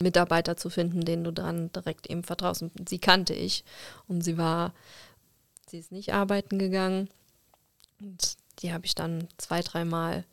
[0.00, 2.62] Mitarbeiter zu finden, denen du dann direkt eben vertraust.
[2.62, 3.64] Und sie kannte ich
[4.06, 4.72] und sie war,
[5.68, 7.08] sie ist nicht arbeiten gegangen.
[8.00, 10.24] Und die habe ich dann zwei, dreimal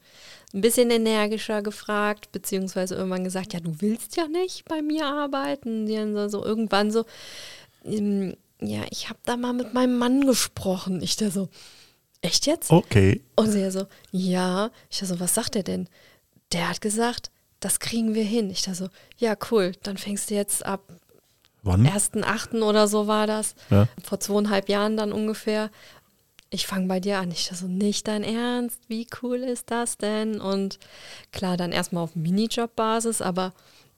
[0.54, 5.86] ein bisschen energischer gefragt, beziehungsweise irgendwann gesagt, ja, du willst ja nicht bei mir arbeiten.
[5.86, 7.06] Die haben so, so irgendwann so,
[7.84, 11.02] ähm, ja, ich habe da mal mit meinem Mann gesprochen.
[11.02, 11.50] Ich da so,
[12.22, 12.72] echt jetzt?
[12.72, 13.22] Okay.
[13.36, 14.72] Und sie so, ja.
[14.90, 15.88] Ich da so, was sagt er denn?
[16.52, 18.50] Der hat gesagt, das kriegen wir hin.
[18.50, 18.88] Ich da so,
[19.18, 20.82] ja, cool, dann fängst du jetzt ab
[21.64, 21.86] Wann?
[21.86, 22.62] 1.8.
[22.62, 23.88] oder so war das, Ja.
[24.04, 25.70] vor zweieinhalb Jahren dann ungefähr.
[26.50, 27.32] Ich fange bei dir an.
[27.32, 30.40] Ich so, nicht dein Ernst, wie cool ist das denn?
[30.40, 30.80] Und
[31.32, 33.54] klar, dann erstmal auf Minijob-Basis, aber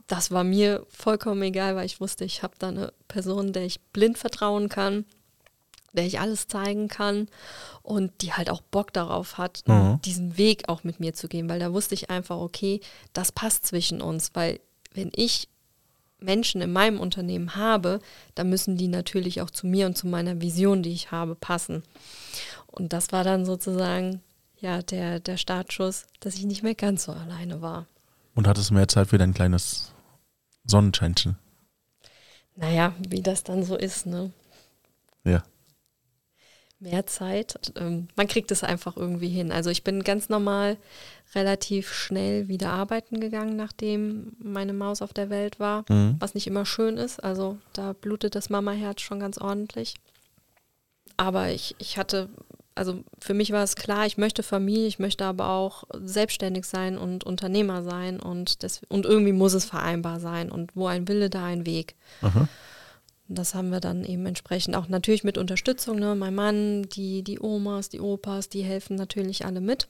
[0.07, 3.81] das war mir vollkommen egal, weil ich wusste, ich habe da eine Person, der ich
[3.81, 5.05] blind vertrauen kann,
[5.91, 7.27] der ich alles zeigen kann
[7.83, 9.99] und die halt auch Bock darauf hat, Mhm.
[10.05, 12.79] diesen Weg auch mit mir zu gehen, weil da wusste ich einfach, okay,
[13.13, 14.59] das passt zwischen uns, weil
[14.93, 15.49] wenn ich
[16.19, 17.99] Menschen in meinem Unternehmen habe,
[18.33, 21.83] dann müssen die natürlich auch zu mir und zu meiner Vision, die ich habe, passen.
[22.67, 24.21] Und das war dann sozusagen
[24.59, 27.85] ja der, der Startschuss, dass ich nicht mehr ganz so alleine war.
[28.35, 29.91] Und hattest mehr Zeit für dein kleines
[30.65, 31.37] Sonnenscheinchen.
[32.55, 34.31] Naja, wie das dann so ist, ne?
[35.23, 35.43] Ja.
[36.79, 37.71] Mehr Zeit.
[37.75, 39.51] Ähm, man kriegt es einfach irgendwie hin.
[39.51, 40.77] Also ich bin ganz normal
[41.33, 46.17] relativ schnell wieder arbeiten gegangen, nachdem meine Maus auf der Welt war, Mhm.
[46.19, 47.23] was nicht immer schön ist.
[47.23, 49.95] Also da blutet das Mamaherz schon ganz ordentlich.
[51.15, 52.29] Aber ich, ich hatte,
[52.75, 56.97] also für mich war es klar, ich möchte Familie, ich möchte aber auch selbstständig sein
[56.97, 60.51] und Unternehmer sein und, das, und irgendwie muss es vereinbar sein.
[60.51, 61.95] Und wo ein Wille, da ein Weg.
[62.21, 62.47] Aha.
[63.29, 65.99] Das haben wir dann eben entsprechend auch natürlich mit Unterstützung.
[65.99, 66.15] Ne?
[66.15, 69.87] Mein Mann, die, die Omas, die Opas, die helfen natürlich alle mit.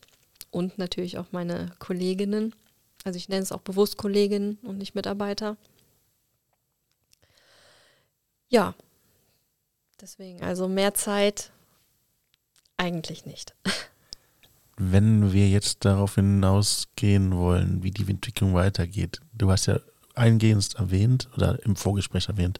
[0.49, 2.55] Und natürlich auch meine Kolleginnen.
[3.03, 5.57] Also ich nenne es auch bewusst Kolleginnen und nicht Mitarbeiter.
[8.49, 8.73] Ja,
[10.01, 11.51] deswegen, also mehr Zeit
[12.77, 13.55] eigentlich nicht.
[14.77, 19.79] Wenn wir jetzt darauf hinausgehen wollen, wie die Entwicklung weitergeht, du hast ja
[20.13, 22.59] eingehend erwähnt oder im Vorgespräch erwähnt,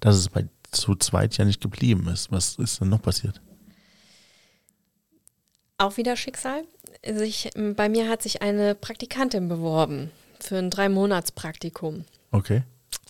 [0.00, 2.30] dass es bei zu zweit ja nicht geblieben ist.
[2.30, 3.40] Was ist denn noch passiert?
[5.78, 6.64] Auch wieder Schicksal.
[7.06, 10.10] Sich, bei mir hat sich eine Praktikantin beworben
[10.40, 12.04] für ein Drei-Monats-Praktikum.
[12.30, 12.62] Okay.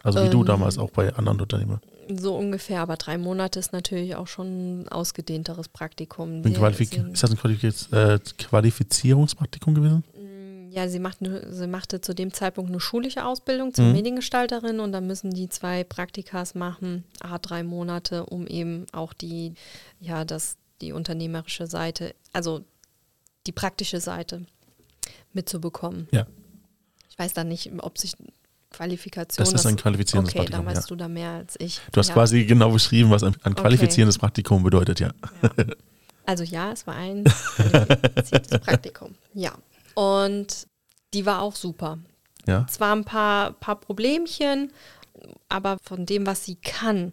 [0.03, 1.81] Also wie du Ähm, damals auch bei anderen Unternehmen.
[2.09, 6.43] So ungefähr, aber drei Monate ist natürlich auch schon ein ausgedehnteres Praktikum.
[6.43, 10.05] Qualifik ist das ein Qualifiz äh, Qualifizierungspraktikum gewesen?
[10.17, 13.93] Mm, Ja, sie, macht sie machte zu dem Zeitpunkt eine schulische Ausbildung zur Mhm.
[13.93, 19.55] Mediengestalterin und dann müssen die zwei Praktikas machen, a drei Monate, um eben auch die,
[20.01, 22.63] ja, das, die unternehmerische Seite, also
[23.47, 24.47] die praktische Seite
[25.33, 26.09] mitzubekommen.
[26.11, 26.27] Ja.
[27.11, 28.15] Ich weiß dann nicht, ob sich
[28.77, 29.45] Qualifikation.
[29.45, 31.81] Das ist ein qualifizierendes Okay, Praktikum, weißt du da mehr als ich.
[31.93, 32.15] Du hast ja.
[32.15, 35.13] quasi genau beschrieben, was ein, ein qualifizierendes Praktikum bedeutet, ja.
[36.27, 39.15] Also ja, es war ein qualifiziertes Praktikum.
[39.35, 39.53] Ja.
[39.95, 40.67] Und
[41.13, 41.99] die war auch super.
[42.47, 42.67] Ja.
[42.67, 44.73] Zwar ein paar, paar Problemchen,
[45.49, 47.13] aber von dem, was sie kann,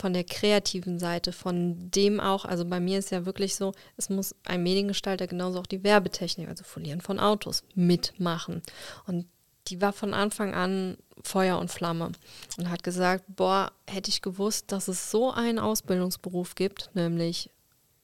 [0.00, 4.10] von der kreativen Seite, von dem auch, also bei mir ist ja wirklich so, es
[4.10, 8.62] muss ein Mediengestalter genauso auch die Werbetechnik, also Folieren von Autos, mitmachen.
[9.06, 9.26] Und
[9.68, 12.12] die war von Anfang an Feuer und Flamme
[12.58, 17.50] und hat gesagt, boah, hätte ich gewusst, dass es so einen Ausbildungsberuf gibt, nämlich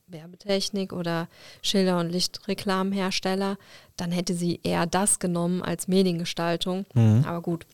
[0.07, 1.29] Werbetechnik oder
[1.63, 3.59] Schilder- und Lichtreklamenhersteller,
[3.97, 6.87] dann hätte sie eher das genommen als Mediengestaltung.
[6.95, 7.25] Mhm.
[7.27, 7.67] Aber gut,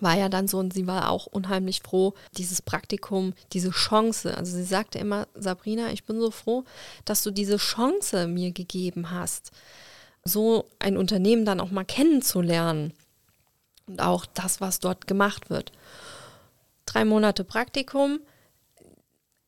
[0.00, 4.36] war ja dann so und sie war auch unheimlich froh, dieses Praktikum, diese Chance.
[4.36, 6.64] Also sie sagte immer, Sabrina, ich bin so froh,
[7.04, 9.50] dass du diese Chance mir gegeben hast,
[10.24, 12.92] so ein Unternehmen dann auch mal kennenzulernen
[13.86, 15.72] und auch das, was dort gemacht wird.
[16.86, 18.20] drei Monate Praktikum.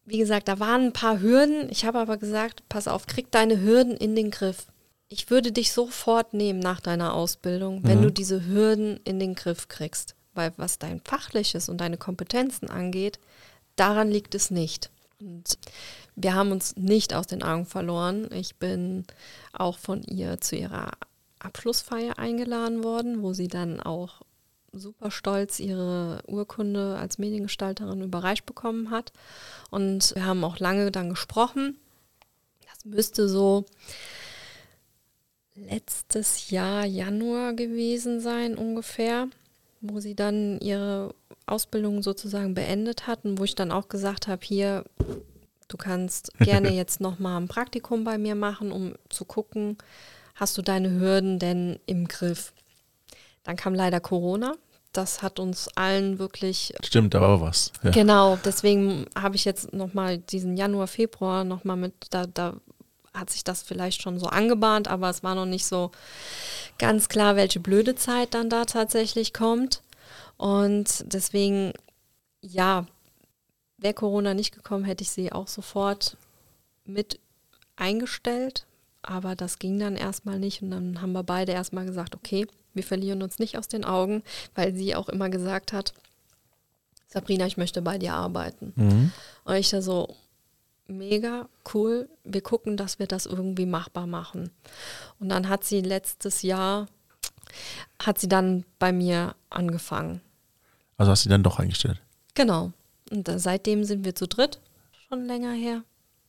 [0.05, 1.71] Wie gesagt, da waren ein paar Hürden.
[1.71, 4.67] Ich habe aber gesagt, pass auf, krieg deine Hürden in den Griff.
[5.09, 8.03] Ich würde dich sofort nehmen nach deiner Ausbildung, wenn Mhm.
[8.03, 10.15] du diese Hürden in den Griff kriegst.
[10.35, 13.19] Weil was dein Fachliches und deine Kompetenzen angeht,
[13.77, 14.91] daran liegt es nicht.
[15.19, 15.59] Und
[16.17, 18.29] wir haben uns nicht aus den Augen verloren.
[18.33, 19.05] Ich bin
[19.53, 20.93] auch von ihr zu ihrer
[21.39, 24.23] Abschlussfeier eingeladen worden, wo sie dann auch
[24.73, 29.13] super stolz ihre Urkunde als Mediengestalterin überreicht bekommen hat.
[29.71, 31.79] Und wir haben auch lange dann gesprochen.
[32.67, 33.65] Das müsste so
[35.55, 39.29] letztes Jahr Januar gewesen sein ungefähr,
[39.81, 41.15] wo sie dann ihre
[41.47, 44.85] Ausbildung sozusagen beendet hatten, wo ich dann auch gesagt habe, hier,
[45.73, 49.79] du kannst gerne jetzt nochmal ein Praktikum bei mir machen, um zu gucken,
[50.35, 52.53] hast du deine Hürden denn im Griff?
[53.45, 54.55] Dann kam leider Corona.
[54.93, 57.73] Das hat uns allen wirklich Stimmt, da war was.
[57.83, 57.91] Ja.
[57.93, 62.55] Genau, deswegen habe ich jetzt nochmal diesen Januar, Februar nochmal mit, da, da
[63.15, 65.93] hat sich das vielleicht schon so angebahnt, aber es war noch nicht so
[66.79, 69.83] ganz klar, welche blöde Zeit dann da tatsächlich kommt.
[70.37, 71.73] Und deswegen,
[72.41, 72.87] ja,
[73.81, 76.17] wäre Corona nicht gekommen, hätte ich sie auch sofort
[76.85, 77.19] mit
[77.77, 78.67] eingestellt.
[79.03, 80.63] Aber das ging dann erstmal nicht.
[80.63, 84.23] Und dann haben wir beide erstmal gesagt, okay, wir verlieren uns nicht aus den Augen,
[84.55, 85.95] weil sie auch immer gesagt hat,
[87.09, 88.73] Sabrina, ich möchte bei dir arbeiten.
[88.77, 89.13] Mhm.
[89.45, 90.15] Und ich da so,
[90.87, 94.51] mega cool, wir gucken, dass wir das irgendwie machbar machen.
[95.19, 96.87] Und dann hat sie letztes Jahr,
[97.99, 100.21] hat sie dann bei mir angefangen.
[100.99, 102.01] Also hast du die dann doch eingestellt.
[102.35, 102.73] Genau.
[103.11, 104.61] Und seitdem sind wir zu dritt,
[105.09, 105.83] schon länger her.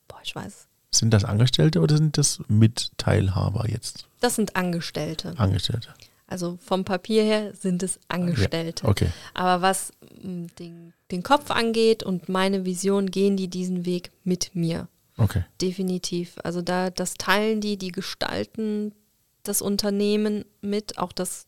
[0.08, 0.68] Boah, ich weiß.
[0.92, 4.08] Sind das Angestellte oder sind das Mitteilhaber jetzt?
[4.20, 5.34] Das sind Angestellte.
[5.38, 5.94] Angestellte.
[6.28, 8.88] Also vom Papier her sind es Angestellte.
[8.88, 9.10] Okay.
[9.34, 14.52] Aber was mh, den, den Kopf angeht und meine Vision, gehen die diesen Weg mit
[14.54, 14.88] mir.
[15.18, 15.44] Okay.
[15.62, 16.36] Definitiv.
[16.44, 18.94] Also da das teilen die, die gestalten
[19.44, 21.48] das Unternehmen mit, auch das,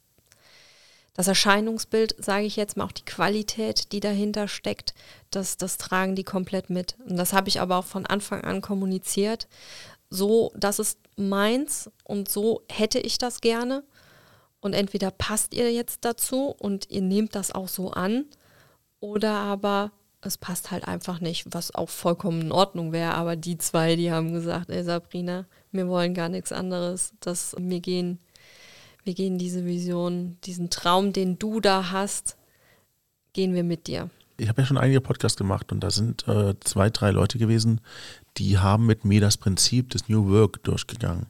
[1.14, 4.94] das Erscheinungsbild, sage ich jetzt mal, auch die Qualität, die dahinter steckt,
[5.30, 6.96] das, das tragen die komplett mit.
[7.08, 9.48] Und das habe ich aber auch von Anfang an kommuniziert.
[10.10, 13.84] So, das ist meins und so hätte ich das gerne.
[14.60, 18.26] Und entweder passt ihr jetzt dazu und ihr nehmt das auch so an,
[19.04, 19.92] oder aber
[20.22, 23.16] es passt halt einfach nicht, was auch vollkommen in Ordnung wäre.
[23.16, 27.14] Aber die zwei, die haben gesagt, ey Sabrina, wir wollen gar nichts anderes.
[27.20, 28.20] Das, wir, gehen,
[29.04, 32.38] wir gehen diese Vision, diesen Traum, den du da hast,
[33.34, 34.10] gehen wir mit dir.
[34.38, 37.82] Ich habe ja schon einige Podcasts gemacht und da sind äh, zwei, drei Leute gewesen,
[38.38, 41.28] die haben mit mir das Prinzip des New Work durchgegangen.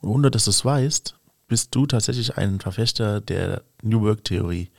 [0.00, 1.18] Und ohne dass du es weißt,
[1.48, 4.70] bist du tatsächlich ein Verfechter der New Work-Theorie,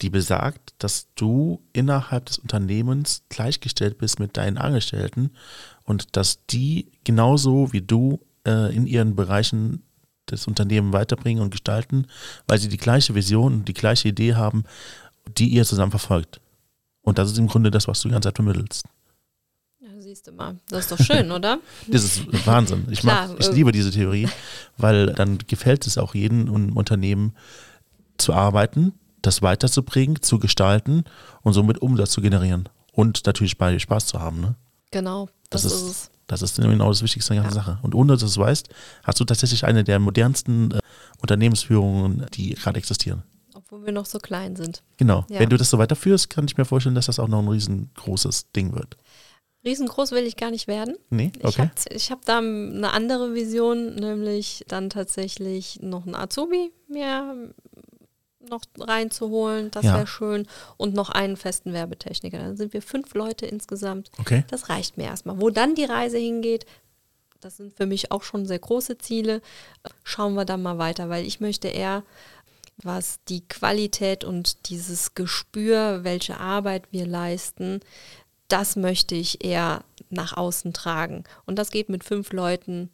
[0.00, 5.30] die besagt, dass du innerhalb des Unternehmens gleichgestellt bist mit deinen Angestellten
[5.84, 9.82] und dass die genauso wie du äh, in ihren Bereichen
[10.30, 12.06] das Unternehmen weiterbringen und gestalten,
[12.46, 14.64] weil sie die gleiche Vision und die gleiche Idee haben,
[15.38, 16.40] die ihr zusammen verfolgt.
[17.02, 18.84] Und das ist im Grunde das, was du die ganze Zeit vermittelst.
[19.80, 20.58] Ja, siehst du mal.
[20.68, 21.58] Das ist doch schön, oder?
[21.88, 22.86] Das ist Wahnsinn.
[22.90, 24.28] Ich, mag, Klar, ich äh, liebe diese Theorie,
[24.76, 27.34] weil dann gefällt es auch jedem im Unternehmen
[28.18, 31.04] zu arbeiten, das weiterzubringen, zu gestalten
[31.42, 32.68] und somit Umsatz zu generieren.
[32.92, 34.40] Und natürlich bei Spaß zu haben.
[34.40, 34.54] Ne?
[34.90, 36.10] Genau, das, Das ist, ist- es.
[36.30, 37.64] Das ist genau das Wichtigste an der ganzen Ja.
[37.64, 37.78] Sache.
[37.82, 38.68] Und ohne dass du es weißt,
[39.02, 40.78] hast du tatsächlich eine der modernsten äh,
[41.20, 43.22] Unternehmensführungen, die gerade existieren.
[43.54, 44.82] Obwohl wir noch so klein sind.
[44.96, 45.24] Genau.
[45.28, 45.40] Ja.
[45.40, 48.52] Wenn du das so weiterführst, kann ich mir vorstellen, dass das auch noch ein riesengroßes
[48.52, 48.96] Ding wird.
[49.64, 50.96] Riesengroß will ich gar nicht werden.
[51.10, 51.32] Nee?
[51.38, 51.62] Ich Okay.
[51.62, 57.52] habe ich hab da eine andere Vision, nämlich dann tatsächlich noch einen Azubi mir
[58.48, 59.70] noch reinzuholen.
[59.70, 59.94] Das Ja.
[59.94, 60.46] wäre schön.
[60.76, 62.38] Und noch einen festen Werbetechniker.
[62.38, 64.10] Dann sind wir fünf Leute insgesamt.
[64.18, 64.44] Okay.
[64.48, 65.40] Das reicht mir erstmal.
[65.40, 66.66] Wo dann die Reise hingeht,
[67.40, 69.40] das sind für mich auch schon sehr große Ziele.
[70.04, 72.02] Schauen wir dann mal weiter, weil ich möchte eher,
[72.82, 77.80] was die Qualität und dieses Gespür, welche Arbeit wir leisten,
[78.48, 81.24] das möchte ich eher nach außen tragen.
[81.46, 82.90] Und das geht mit fünf Leuten,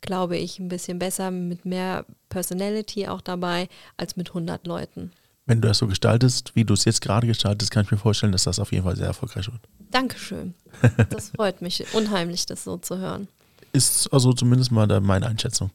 [0.00, 5.12] glaube ich, ein bisschen besser, mit mehr Personality auch dabei, als mit 100 Leuten.
[5.46, 8.32] Wenn du das so gestaltest, wie du es jetzt gerade gestaltest, kann ich mir vorstellen,
[8.32, 9.62] dass das auf jeden Fall sehr erfolgreich wird.
[9.90, 10.54] Dankeschön.
[11.10, 13.28] Das freut mich unheimlich, das so zu hören.
[13.72, 15.70] Ist also zumindest mal meine Einschätzung.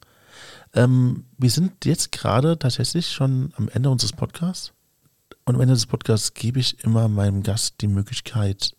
[0.74, 4.74] Ähm, wir sind jetzt gerade tatsächlich schon am Ende unseres Podcasts.
[5.45, 8.76] Und am Ende des Podcasts gebe ich immer meinem Gast die Möglichkeit,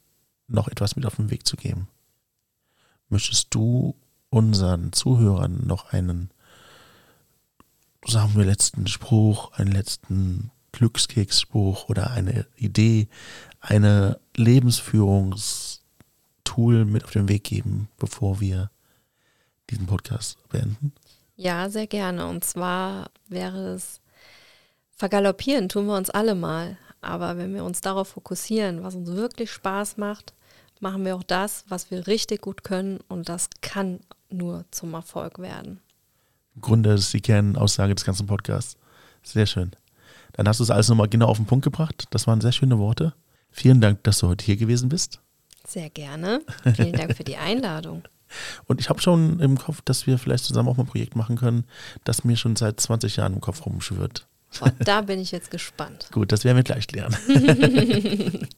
[0.47, 1.89] noch etwas mit auf den Weg zu geben.
[3.09, 3.97] Möchtest du
[4.31, 6.31] unseren Zuhörern noch einen,
[8.07, 13.09] sagen wir, letzten Spruch, einen letzten Glückskeksspruch oder eine Idee,
[13.61, 18.71] eine Lebensführungstool mit auf den Weg geben, bevor wir
[19.71, 20.93] diesen Podcast beenden?
[21.37, 22.27] Ja, sehr gerne.
[22.27, 24.01] Und zwar wäre es,
[24.97, 26.77] vergaloppieren tun wir uns alle mal.
[27.01, 30.33] Aber wenn wir uns darauf fokussieren, was uns wirklich Spaß macht,
[30.81, 33.01] machen wir auch das, was wir richtig gut können.
[33.09, 34.01] Und das kann
[34.31, 35.81] nur zum Erfolg werden.
[36.55, 38.77] Im Grunde ist die Kernaussage des ganzen Podcasts.
[39.23, 39.73] Sehr schön.
[40.33, 42.07] Dann hast du es alles nochmal genau auf den Punkt gebracht.
[42.11, 43.15] Das waren sehr schöne Worte.
[43.51, 45.21] Vielen Dank, dass du heute hier gewesen bist.
[45.67, 46.43] Sehr gerne.
[46.75, 48.03] Vielen Dank für die Einladung.
[48.67, 51.37] Und ich habe schon im Kopf, dass wir vielleicht zusammen auch mal ein Projekt machen
[51.37, 51.65] können,
[52.05, 54.27] das mir schon seit 20 Jahren im Kopf rumschwirrt.
[54.61, 56.09] Oh, da bin ich jetzt gespannt.
[56.13, 57.17] Gut, das werden wir gleich klären.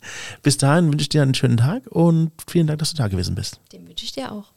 [0.43, 3.35] Bis dahin wünsche ich dir einen schönen Tag und vielen Dank, dass du da gewesen
[3.35, 3.61] bist.
[3.73, 4.53] Den wünsche ich dir auch.